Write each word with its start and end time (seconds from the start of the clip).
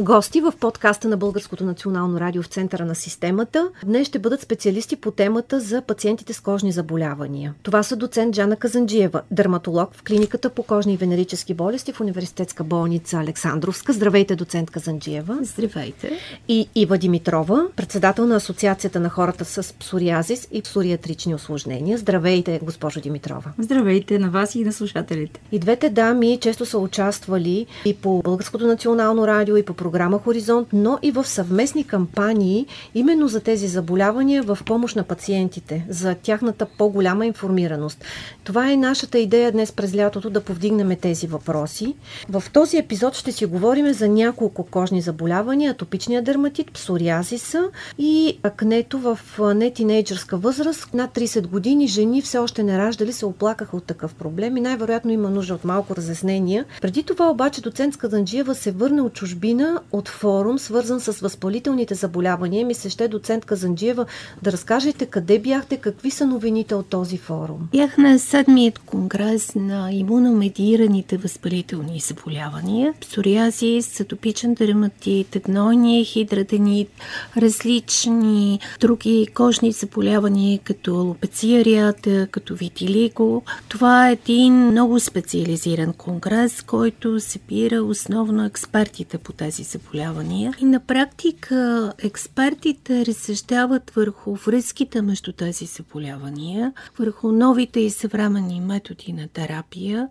Гости 0.00 0.40
в 0.40 0.52
подкаста 0.60 1.08
на 1.08 1.16
Българското 1.16 1.64
национално 1.64 2.20
радио 2.20 2.42
в 2.42 2.46
центъра 2.46 2.84
на 2.84 2.94
системата 2.94 3.68
днес 3.84 4.06
ще 4.06 4.18
бъдат 4.18 4.40
специалисти 4.40 4.96
по 4.96 5.10
темата 5.10 5.60
за 5.60 5.82
пациентите 5.82 6.32
с 6.32 6.40
кожни 6.40 6.72
заболявания. 6.72 7.54
Това 7.62 7.82
са 7.82 7.96
доцент 7.96 8.34
Джана 8.34 8.56
Казанджиева, 8.56 9.22
дерматолог 9.30 9.94
в 9.94 10.02
клиниката 10.02 10.50
по 10.50 10.62
кожни 10.62 10.94
и 10.94 10.96
венерически 10.96 11.54
болести 11.54 11.92
в 11.92 12.00
университетска 12.00 12.64
болница 12.64 13.18
Александровска. 13.18 13.92
Здравейте, 13.92 14.36
доцент 14.36 14.70
Казанджиева. 14.70 15.38
Здравейте. 15.42 16.18
И 16.48 16.68
Ива 16.74 16.98
Димитрова, 16.98 17.66
председател 17.76 18.26
на 18.26 18.36
Асоциацията 18.36 19.00
на 19.00 19.08
хората 19.08 19.44
с 19.44 19.74
псориазис 19.74 20.48
и 20.52 20.62
псориатрични 20.62 21.34
осложнения. 21.34 21.98
Здравейте, 21.98 22.60
госпожо 22.62 23.00
Димитрова. 23.00 23.52
Здравейте 23.58 24.18
на 24.18 24.30
вас 24.30 24.54
и 24.54 24.64
на 24.64 24.72
слушателите. 24.72 25.40
И 25.52 25.58
двете 25.58 25.90
дами 25.90 26.38
често 26.40 26.66
са 26.66 26.78
участвали 26.78 27.66
и 27.84 27.94
по 27.94 28.22
Българското 28.24 28.66
национално 28.66 29.26
радио, 29.26 29.56
и 29.56 29.64
по 29.64 29.74
програма 29.88 30.18
Хоризонт, 30.18 30.68
но 30.72 30.98
и 31.02 31.10
в 31.10 31.26
съвместни 31.26 31.84
кампании 31.84 32.66
именно 32.94 33.28
за 33.28 33.40
тези 33.40 33.68
заболявания 33.68 34.42
в 34.42 34.58
помощ 34.66 34.96
на 34.96 35.02
пациентите, 35.02 35.86
за 35.88 36.14
тяхната 36.14 36.66
по-голяма 36.78 37.26
информираност. 37.26 38.04
Това 38.44 38.72
е 38.72 38.76
нашата 38.76 39.18
идея 39.18 39.52
днес 39.52 39.72
през 39.72 39.96
лятото 39.96 40.30
да 40.30 40.40
повдигнем 40.40 40.96
тези 41.00 41.26
въпроси. 41.26 41.94
В 42.28 42.44
този 42.52 42.76
епизод 42.76 43.14
ще 43.14 43.32
си 43.32 43.46
говорим 43.46 43.92
за 43.92 44.08
няколко 44.08 44.64
кожни 44.64 45.02
заболявания, 45.02 45.70
атопичния 45.70 46.22
дерматит, 46.22 46.72
псориазиса 46.72 47.68
и 47.98 48.38
акнето 48.42 48.98
в 48.98 49.18
нетинейджърска 49.54 50.36
възраст. 50.36 50.94
Над 50.94 51.14
30 51.14 51.46
години 51.46 51.86
жени 51.86 52.22
все 52.22 52.38
още 52.38 52.62
не 52.62 52.78
раждали 52.78 53.12
се 53.12 53.26
оплакаха 53.26 53.76
от 53.76 53.84
такъв 53.84 54.14
проблем 54.14 54.56
и 54.56 54.60
най-вероятно 54.60 55.10
има 55.10 55.30
нужда 55.30 55.54
от 55.54 55.64
малко 55.64 55.96
разяснения. 55.96 56.64
Преди 56.80 57.02
това 57.02 57.30
обаче 57.30 57.60
доцент 57.60 57.94
Скаданджиева 57.94 58.54
се 58.54 58.70
върне 58.70 59.02
от 59.02 59.12
чужбина 59.12 59.77
от 59.92 60.08
форум, 60.08 60.58
свързан 60.58 61.00
с 61.00 61.12
възпалителните 61.12 61.94
заболявания. 61.94 62.66
Ми 62.66 62.74
се 62.74 62.90
ще 62.90 63.08
доцент 63.08 63.44
Казанджиева 63.44 64.06
да 64.42 64.52
разкажете 64.52 65.06
къде 65.06 65.38
бяхте, 65.38 65.76
какви 65.76 66.10
са 66.10 66.26
новините 66.26 66.74
от 66.74 66.86
този 66.86 67.16
форум. 67.16 67.68
Бях 67.72 67.98
на 67.98 68.18
седмият 68.18 68.78
конгрес 68.78 69.54
на 69.54 69.92
имуномедираните 69.92 71.16
възпалителни 71.16 72.00
заболявания. 72.00 72.94
Псориазис, 73.00 74.00
атопичен 74.00 74.54
дерматит, 74.54 75.36
гнойния 75.44 76.04
хидратенит, 76.04 76.88
различни 77.36 78.60
други 78.80 79.26
кожни 79.34 79.72
заболявания, 79.72 80.58
като 80.64 80.94
алопеция 80.94 81.60
ареата, 81.60 82.26
като 82.30 82.54
витилиго. 82.54 83.42
Това 83.68 84.08
е 84.08 84.12
един 84.12 84.54
много 84.54 85.00
специализиран 85.00 85.92
конгрес, 85.92 86.62
който 86.62 87.20
събира 87.20 87.82
основно 87.82 88.44
експертите 88.44 89.18
по 89.18 89.32
тези 89.32 89.64
заболявания. 89.68 90.54
И 90.60 90.64
на 90.64 90.80
практика 90.80 91.92
експертите 91.98 93.06
разсъждават 93.06 93.90
върху 93.90 94.34
връзките 94.34 95.02
между 95.02 95.32
тези 95.32 95.64
заболявания, 95.64 96.72
върху 96.98 97.32
новите 97.32 97.80
и 97.80 97.90
съвременни 97.90 98.60
методи 98.60 99.12
на 99.12 99.28
терапия 99.28 100.08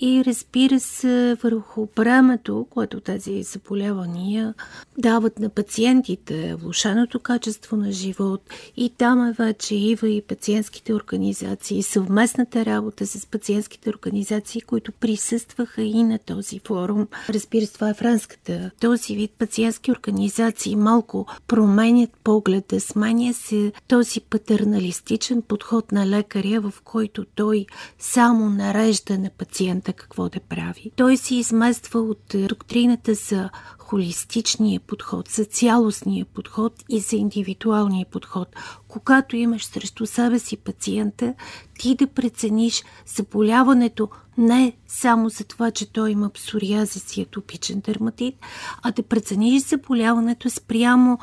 и 0.00 0.24
разбира 0.26 0.80
се 0.80 1.36
върху 1.42 1.86
бремето, 1.96 2.66
което 2.70 3.00
тези 3.00 3.42
заболявания 3.42 4.54
дават 4.98 5.38
на 5.38 5.48
пациентите, 5.48 6.54
влушеното 6.54 7.20
качество 7.20 7.76
на 7.76 7.92
живот 7.92 8.42
и 8.76 8.90
там 8.98 9.28
е 9.28 9.32
вече 9.32 9.74
Ива 9.74 10.08
и 10.08 10.22
пациентските 10.22 10.94
организации, 10.94 11.82
съвместната 11.82 12.64
работа 12.64 13.06
с 13.06 13.26
пациентските 13.26 13.90
организации, 13.90 14.60
които 14.60 14.92
присъстваха 14.92 15.82
и 15.82 16.02
на 16.02 16.18
този 16.18 16.60
форум. 16.66 17.06
Разбира 17.28 17.66
се, 17.66 17.72
това 17.72 17.90
е 17.90 17.94
франската. 17.94 18.70
Този 18.80 19.16
вид 19.16 19.30
пациентски 19.38 19.92
организации 19.92 20.76
малко 20.76 21.26
променят 21.46 22.10
погледа, 22.24 22.80
сменя 22.80 23.34
се 23.34 23.72
този 23.88 24.20
патерналистичен 24.20 25.42
подход 25.42 25.92
на 25.92 26.06
лекаря, 26.06 26.60
в 26.60 26.74
който 26.84 27.24
той 27.34 27.66
само 27.98 28.50
нарежда 28.50 29.18
на 29.18 29.30
пациента 29.30 29.89
пациента 29.90 29.92
какво 29.92 30.28
да 30.28 30.40
прави. 30.40 30.90
Той 30.96 31.16
се 31.16 31.34
измества 31.34 32.00
от 32.00 32.34
доктрината 32.48 33.14
за 33.14 33.50
холистичния 33.78 34.80
подход, 34.80 35.28
за 35.28 35.44
цялостния 35.44 36.24
подход 36.24 36.72
и 36.88 37.00
за 37.00 37.16
индивидуалния 37.16 38.06
подход. 38.10 38.48
Когато 38.88 39.36
имаш 39.36 39.64
срещу 39.64 40.06
себе 40.06 40.38
си 40.38 40.56
пациента, 40.56 41.34
ти 41.78 41.94
да 41.94 42.06
прецениш 42.06 42.84
заболяването 43.06 44.08
не 44.38 44.72
само 44.86 45.28
за 45.28 45.44
това, 45.44 45.70
че 45.70 45.92
той 45.92 46.10
има 46.10 46.30
псориазис 46.30 47.16
и 47.16 47.22
атопичен 47.22 47.80
дерматит, 47.80 48.34
а 48.82 48.92
да 48.92 49.02
прецениш 49.02 49.62
заболяването 49.62 50.50
спрямо 50.50 51.18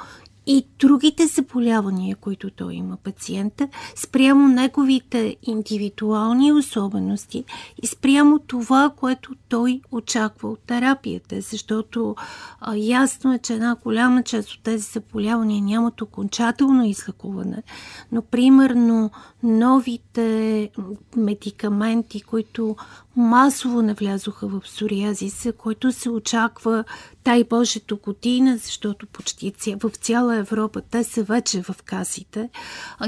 и 0.47 0.65
другите 0.79 1.27
заболявания, 1.27 2.15
които 2.15 2.49
той 2.49 2.73
има 2.73 2.97
пациента, 2.97 3.67
спрямо 3.95 4.47
неговите 4.47 5.35
индивидуални 5.43 6.51
особености 6.51 7.43
и 7.83 7.87
спрямо 7.87 8.39
това, 8.39 8.91
което 8.95 9.31
той 9.49 9.81
очаква 9.91 10.49
от 10.49 10.59
терапията, 10.59 11.41
защото 11.41 12.15
а, 12.59 12.75
ясно 12.75 13.33
е, 13.33 13.39
че 13.39 13.53
една 13.53 13.75
голяма 13.83 14.23
част 14.23 14.51
от 14.51 14.59
тези 14.63 14.83
заболявания 14.83 15.61
нямат 15.61 16.01
окончателно 16.01 16.85
излекуване, 16.85 17.63
но 18.11 18.21
примерно 18.21 19.11
новите 19.43 20.69
медикаменти, 21.15 22.21
които 22.21 22.75
масово 23.17 23.81
навлязоха 23.81 24.47
в 24.47 24.59
псориазиса, 24.59 25.53
който 25.53 25.91
се 25.91 26.09
очаква, 26.09 26.83
дай 27.25 27.43
Боже, 27.43 27.79
до 27.87 27.97
година, 27.97 28.57
защото 28.57 29.07
почти 29.07 29.53
в 29.83 29.89
цяла 29.89 30.35
Европа 30.35 30.81
те 30.81 31.03
са 31.03 31.23
вече 31.23 31.61
в 31.61 31.75
касите 31.85 32.49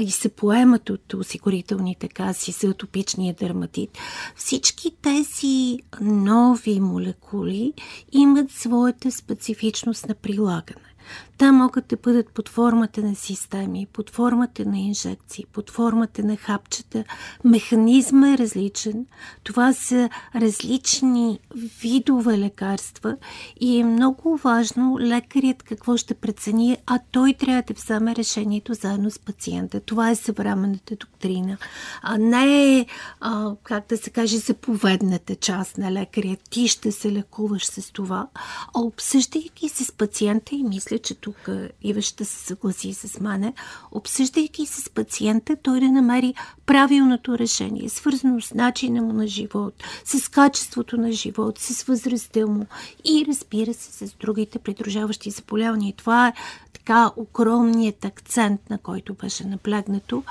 и 0.00 0.10
се 0.10 0.28
поемат 0.28 0.90
от 0.90 1.14
осигурителните 1.14 2.08
каси 2.08 2.52
за 2.52 2.66
атопичния 2.66 3.34
дерматит. 3.34 3.90
Всички 4.36 4.90
тези 5.02 5.78
нови 6.00 6.80
молекули 6.80 7.72
имат 8.12 8.50
своята 8.50 9.12
специфичност 9.12 10.08
на 10.08 10.14
прилагане. 10.14 10.89
Те 11.38 11.50
могат 11.50 11.86
да 11.86 11.96
бъдат 11.96 12.28
под 12.28 12.48
формата 12.48 13.02
на 13.02 13.14
системи, 13.14 13.86
под 13.92 14.10
формата 14.10 14.64
на 14.64 14.78
инжекции, 14.78 15.44
под 15.52 15.70
формата 15.70 16.22
на 16.22 16.36
хапчета. 16.36 17.04
Механизма 17.44 18.32
е 18.32 18.38
различен. 18.38 19.06
Това 19.44 19.72
са 19.72 20.10
различни 20.34 21.38
видове 21.82 22.38
лекарства 22.38 23.16
и 23.60 23.80
е 23.80 23.84
много 23.84 24.36
важно 24.36 24.98
лекарят 25.00 25.62
какво 25.62 25.96
ще 25.96 26.14
прецени, 26.14 26.76
а 26.86 26.98
той 27.12 27.34
трябва 27.34 27.62
да 27.62 27.74
вземе 27.74 28.16
решението 28.16 28.74
заедно 28.74 29.10
с 29.10 29.18
пациента. 29.18 29.80
Това 29.80 30.10
е 30.10 30.14
съвременната 30.14 30.96
доктрина. 30.96 31.56
А 32.02 32.18
не 32.18 32.86
а, 33.20 33.54
как 33.62 33.88
да 33.88 33.96
се 33.96 34.10
каже, 34.10 34.38
заповедната 34.38 35.34
част 35.34 35.78
на 35.78 35.92
лекаря. 35.92 36.36
Ти 36.50 36.68
ще 36.68 36.92
се 36.92 37.12
лекуваш 37.12 37.66
с 37.66 37.92
това. 37.92 38.26
А 38.74 38.80
обсъждайки 38.80 39.68
се 39.68 39.84
с 39.84 39.92
пациента 39.92 40.54
и 40.54 40.62
мисля, 40.62 40.89
че 40.98 41.14
тук 41.14 41.48
Ива 41.82 42.02
ще 42.02 42.24
се 42.24 42.44
съгласи 42.44 42.94
с 42.94 43.20
мене, 43.20 43.52
обсъждайки 43.92 44.66
с 44.66 44.90
пациента, 44.90 45.56
той 45.62 45.80
да 45.80 45.92
намери 45.92 46.34
правилното 46.66 47.38
решение, 47.38 47.88
свързано 47.88 48.40
с 48.40 48.54
начина 48.54 49.02
му 49.02 49.12
на 49.12 49.26
живот, 49.26 49.74
с 50.04 50.28
качеството 50.28 50.96
на 50.96 51.12
живот, 51.12 51.58
с 51.58 51.82
възрастта 51.82 52.46
му 52.46 52.66
и 53.04 53.24
разбира 53.28 53.74
се 53.74 54.06
с 54.06 54.14
другите 54.20 54.58
придружаващи 54.58 55.30
заболявания. 55.30 55.94
Това 55.96 56.28
е 56.28 56.32
така 56.90 57.10
огромният 57.16 58.04
акцент, 58.04 58.70
на 58.70 58.78
който 58.78 59.14
беше 59.14 59.46
наблегнато, 59.46 60.22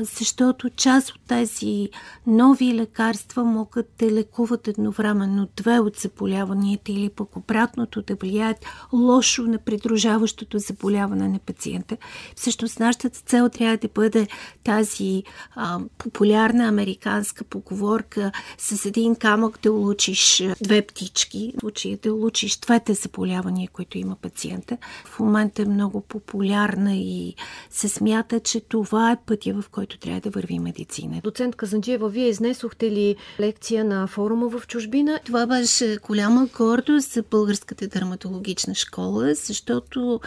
защото 0.00 0.70
част 0.70 1.10
от 1.10 1.20
тези 1.28 1.88
нови 2.26 2.74
лекарства 2.74 3.44
могат 3.44 3.86
да 3.98 4.10
лекуват 4.10 4.68
едновременно 4.68 5.48
две 5.56 5.78
от 5.78 5.96
заболяванията 5.96 6.92
или 6.92 7.08
пък 7.08 7.36
обратното 7.36 8.02
да 8.02 8.14
влияят 8.14 8.56
лошо 8.92 9.42
на 9.42 9.58
придружаващото 9.58 10.58
заболяване 10.58 11.28
на 11.28 11.38
пациента. 11.38 11.96
Всъщност 12.36 12.80
нашата 12.80 13.10
цел 13.10 13.48
трябва 13.48 13.76
да 13.76 13.88
бъде 13.94 14.28
тази 14.64 15.22
а, 15.54 15.80
популярна 15.98 16.68
американска 16.68 17.44
поговорка 17.44 18.32
с 18.58 18.86
един 18.86 19.16
камък 19.16 19.58
да 19.62 19.72
улучиш 19.72 20.42
две 20.62 20.82
птички, 20.82 21.52
в 21.56 21.60
случая 21.60 21.98
да 22.02 22.14
улучиш 22.14 22.56
двете 22.56 22.94
заболявания, 22.94 23.68
които 23.72 23.98
има 23.98 24.16
пациента. 24.16 24.76
В 25.04 25.20
момента 25.20 25.62
е 25.62 25.64
много 25.64 25.99
много 26.00 26.08
популярна 26.08 26.96
и 26.96 27.34
се 27.70 27.88
смята, 27.88 28.40
че 28.40 28.60
това 28.60 29.12
е 29.12 29.16
пътя, 29.26 29.52
в 29.52 29.68
който 29.68 29.98
трябва 29.98 30.20
да 30.20 30.30
върви 30.30 30.58
медицина. 30.58 31.20
Доцент 31.24 31.56
Казанджиева, 31.56 32.08
вие 32.08 32.28
изнесохте 32.28 32.90
ли 32.90 33.16
лекция 33.40 33.84
на 33.84 34.06
форума 34.06 34.48
в 34.48 34.66
чужбина? 34.66 35.20
Това 35.24 35.46
беше 35.46 35.98
голяма 36.02 36.48
гордост 36.56 37.12
за 37.12 37.22
Българската 37.22 37.88
дерматологична 37.88 38.74
школа, 38.74 39.34
защото 39.34 40.20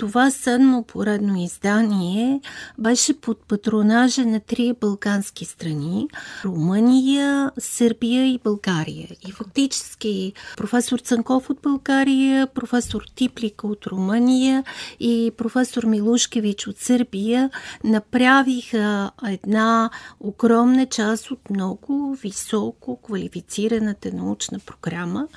това 0.00 0.30
седмо 0.30 0.82
поредно 0.82 1.42
издание 1.42 2.40
беше 2.78 3.20
под 3.20 3.38
патронажа 3.48 4.26
на 4.26 4.40
три 4.40 4.74
балкански 4.80 5.44
страни 5.44 6.08
Румъния, 6.44 7.50
Сърбия 7.58 8.26
и 8.26 8.40
България. 8.44 9.08
И 9.28 9.32
фактически 9.32 10.32
професор 10.56 10.98
Цанков 10.98 11.50
от 11.50 11.58
България, 11.62 12.46
професор 12.46 13.02
Типлика 13.14 13.66
от 13.66 13.86
Румъния 13.86 14.64
и 15.00 15.32
професор 15.36 15.84
Милушкевич 15.84 16.66
от 16.66 16.78
Сърбия 16.78 17.50
направиха 17.84 19.10
една 19.28 19.90
огромна 20.20 20.86
част 20.86 21.30
от 21.30 21.50
много 21.50 22.16
високо 22.22 22.96
квалифицираната 23.02 24.12
научна 24.12 24.58
програма 24.58 25.28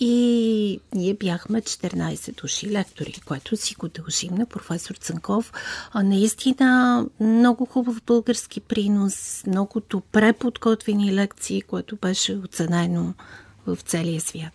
и 0.00 0.80
ние 0.94 1.14
бяхме 1.14 1.62
14 1.62 2.40
души 2.40 2.70
лектори, 2.70 3.14
което 3.26 3.56
си 3.56 3.74
го 3.74 3.88
дължим 3.88 4.34
на 4.34 4.46
професор 4.46 4.94
Цанков. 4.94 5.52
Наистина 5.94 7.06
много 7.20 7.64
хубав 7.64 8.02
български 8.06 8.60
принос, 8.60 9.44
много 9.46 9.82
добре 9.90 10.32
подготвени 10.32 11.14
лекции, 11.14 11.62
което 11.62 11.96
беше 11.96 12.36
оценено 12.36 13.14
в 13.66 13.78
целия 13.84 14.20
свят. 14.20 14.52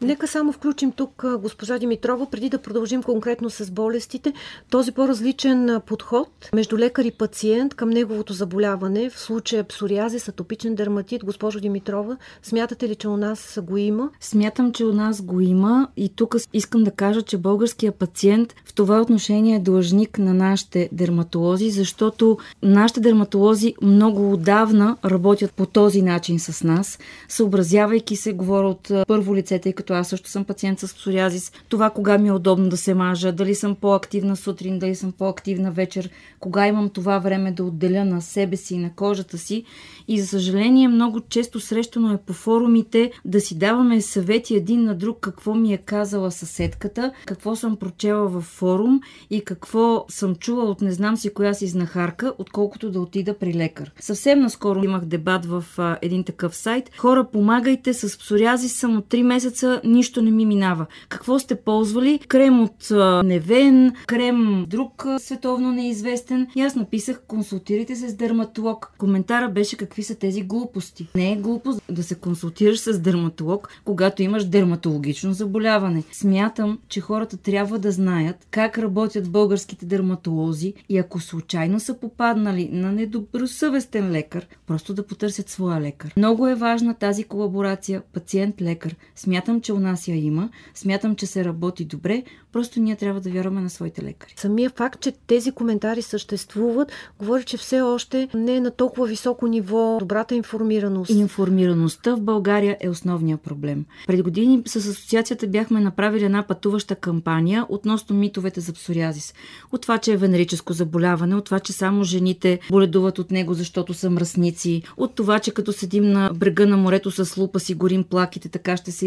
Нека 0.00 0.28
само 0.28 0.52
включим 0.52 0.92
тук 0.92 1.24
госпожа 1.38 1.78
Димитрова, 1.78 2.26
преди 2.30 2.48
да 2.48 2.58
продължим 2.58 3.02
конкретно 3.02 3.50
с 3.50 3.70
болестите. 3.70 4.32
Този 4.70 4.92
по-различен 4.92 5.80
подход 5.86 6.28
между 6.54 6.78
лекар 6.78 7.04
и 7.04 7.10
пациент 7.10 7.74
към 7.74 7.90
неговото 7.90 8.32
заболяване, 8.32 9.10
в 9.10 9.18
случая 9.18 9.64
псориазис, 9.64 10.28
атопичен 10.28 10.74
дерматит, 10.74 11.24
госпожо 11.24 11.60
Димитрова, 11.60 12.16
смятате 12.42 12.88
ли, 12.88 12.94
че 12.94 13.08
у 13.08 13.16
нас 13.16 13.58
го 13.62 13.76
има? 13.76 14.10
Смятам, 14.20 14.72
че 14.72 14.84
у 14.84 14.92
нас 14.92 15.22
го 15.22 15.40
има 15.40 15.88
и 15.96 16.08
тук 16.08 16.36
искам 16.52 16.84
да 16.84 16.90
кажа, 16.90 17.22
че 17.22 17.38
българския 17.38 17.92
пациент 17.92 18.54
в 18.64 18.74
това 18.74 19.00
отношение 19.00 19.56
е 19.56 19.60
длъжник 19.60 20.18
на 20.18 20.34
нашите 20.34 20.88
дерматолози, 20.92 21.70
защото 21.70 22.38
нашите 22.62 23.00
дерматолози 23.00 23.74
много 23.82 24.32
отдавна 24.32 24.96
работят 25.04 25.52
по 25.52 25.66
този 25.66 26.02
начин 26.02 26.38
с 26.38 26.64
нас, 26.64 26.98
съобразявайки 27.28 28.16
се, 28.16 28.32
говоря 28.32 28.68
от 28.68 28.90
първо 29.06 29.36
лице, 29.36 29.58
тъй 29.58 29.72
като 29.72 29.85
като 29.86 29.94
аз 29.94 30.08
също 30.08 30.30
съм 30.30 30.44
пациент 30.44 30.80
с 30.80 30.94
псориазис, 30.94 31.52
това 31.68 31.90
кога 31.90 32.18
ми 32.18 32.28
е 32.28 32.32
удобно 32.32 32.68
да 32.68 32.76
се 32.76 32.94
мажа, 32.94 33.32
дали 33.32 33.54
съм 33.54 33.74
по-активна 33.74 34.36
сутрин, 34.36 34.78
дали 34.78 34.94
съм 34.94 35.12
по-активна 35.12 35.72
вечер, 35.72 36.10
кога 36.40 36.66
имам 36.66 36.88
това 36.88 37.18
време 37.18 37.52
да 37.52 37.64
отделя 37.64 38.04
на 38.04 38.22
себе 38.22 38.56
си 38.56 38.74
и 38.74 38.78
на 38.78 38.94
кожата 38.94 39.38
си. 39.38 39.64
И 40.08 40.20
за 40.20 40.26
съжаление 40.26 40.88
много 40.88 41.20
често 41.20 41.60
срещано 41.60 42.12
е 42.12 42.16
по 42.16 42.32
форумите 42.32 43.12
да 43.24 43.40
си 43.40 43.58
даваме 43.58 44.00
съвети 44.00 44.54
един 44.56 44.84
на 44.84 44.94
друг 44.94 45.20
какво 45.20 45.54
ми 45.54 45.72
е 45.72 45.76
казала 45.76 46.30
съседката, 46.30 47.12
какво 47.26 47.56
съм 47.56 47.76
прочела 47.76 48.28
във 48.28 48.44
форум 48.44 49.00
и 49.30 49.40
какво 49.40 50.04
съм 50.08 50.34
чула 50.34 50.64
от 50.64 50.80
не 50.80 50.92
знам 50.92 51.16
си 51.16 51.34
коя 51.34 51.54
си 51.54 51.66
знахарка, 51.66 52.32
отколкото 52.38 52.90
да 52.90 53.00
отида 53.00 53.38
при 53.38 53.54
лекар. 53.54 53.92
Съвсем 54.00 54.40
наскоро 54.40 54.84
имах 54.84 55.04
дебат 55.04 55.46
в 55.46 55.64
а, 55.78 55.98
един 56.02 56.24
такъв 56.24 56.56
сайт. 56.56 56.90
Хора, 56.96 57.24
помагайте 57.32 57.94
с 57.94 58.18
псориазис 58.18 58.76
само 58.76 59.00
3 59.00 59.22
месеца 59.22 59.75
нищо 59.84 60.22
не 60.22 60.30
ми 60.30 60.46
минава. 60.46 60.86
Какво 61.08 61.38
сте 61.38 61.56
ползвали? 61.56 62.18
Крем 62.28 62.62
от 62.62 62.90
Невен, 63.24 63.92
крем 64.06 64.66
друг 64.68 65.06
световно 65.18 65.72
неизвестен. 65.72 66.46
И 66.54 66.60
аз 66.60 66.74
написах, 66.74 67.22
консултирайте 67.26 67.96
се 67.96 68.08
с 68.08 68.14
дерматолог. 68.14 68.92
Коментара 68.98 69.48
беше 69.48 69.76
какви 69.76 70.02
са 70.02 70.14
тези 70.14 70.42
глупости. 70.42 71.08
Не 71.14 71.32
е 71.32 71.36
глупост 71.36 71.82
да 71.90 72.02
се 72.02 72.14
консултираш 72.14 72.78
с 72.78 72.98
дерматолог, 72.98 73.68
когато 73.84 74.22
имаш 74.22 74.44
дерматологично 74.44 75.32
заболяване. 75.32 76.02
Смятам, 76.12 76.78
че 76.88 77.00
хората 77.00 77.36
трябва 77.36 77.78
да 77.78 77.90
знаят 77.90 78.46
как 78.50 78.78
работят 78.78 79.30
българските 79.30 79.86
дерматолози 79.86 80.74
и 80.88 80.98
ако 80.98 81.20
случайно 81.20 81.80
са 81.80 82.00
попаднали 82.00 82.68
на 82.72 82.92
недобросъвестен 82.92 84.10
лекар, 84.10 84.46
просто 84.66 84.94
да 84.94 85.06
потърсят 85.06 85.48
своя 85.48 85.80
лекар. 85.80 86.12
Много 86.16 86.48
е 86.48 86.54
важна 86.54 86.94
тази 86.94 87.24
колаборация 87.24 88.02
пациент-лекар. 88.12 88.96
Смятам, 89.16 89.60
че 89.66 89.72
у 89.72 89.80
нас 89.80 90.08
я 90.08 90.16
има. 90.16 90.48
Смятам, 90.74 91.16
че 91.16 91.26
се 91.26 91.44
работи 91.44 91.84
добре. 91.84 92.22
Просто 92.52 92.80
ние 92.80 92.96
трябва 92.96 93.20
да 93.20 93.30
вярваме 93.30 93.60
на 93.60 93.70
своите 93.70 94.02
лекари. 94.02 94.34
Самия 94.36 94.70
факт, 94.70 95.00
че 95.00 95.12
тези 95.26 95.52
коментари 95.52 96.02
съществуват, 96.02 96.92
говори, 97.18 97.44
че 97.44 97.56
все 97.56 97.80
още 97.80 98.28
не 98.34 98.56
е 98.56 98.60
на 98.60 98.70
толкова 98.70 99.06
високо 99.06 99.46
ниво 99.46 99.96
добрата 100.00 100.34
информираност. 100.34 101.10
Информираността 101.10 102.14
в 102.14 102.20
България 102.20 102.76
е 102.80 102.88
основният 102.88 103.40
проблем. 103.40 103.84
Преди 104.06 104.22
години 104.22 104.62
с 104.66 104.76
асоциацията 104.76 105.46
бяхме 105.46 105.80
направили 105.80 106.24
една 106.24 106.42
пътуваща 106.46 106.94
кампания 106.94 107.66
относно 107.68 108.16
митовете 108.16 108.60
за 108.60 108.72
псориазис. 108.72 109.34
От 109.72 109.82
това, 109.82 109.98
че 109.98 110.12
е 110.12 110.16
венерическо 110.16 110.72
заболяване, 110.72 111.34
от 111.34 111.44
това, 111.44 111.60
че 111.60 111.72
само 111.72 112.04
жените 112.04 112.58
боледуват 112.70 113.18
от 113.18 113.30
него, 113.30 113.54
защото 113.54 113.94
са 113.94 114.10
мръсници, 114.10 114.82
от 114.96 115.14
това, 115.14 115.38
че 115.38 115.50
като 115.50 115.72
седим 115.72 116.12
на 116.12 116.30
брега 116.34 116.66
на 116.66 116.76
морето 116.76 117.10
с 117.10 117.36
лупа 117.36 117.60
си 117.60 117.74
горим 117.74 118.04
плаките, 118.04 118.48
така 118.48 118.76
ще 118.76 118.92
се 118.92 119.06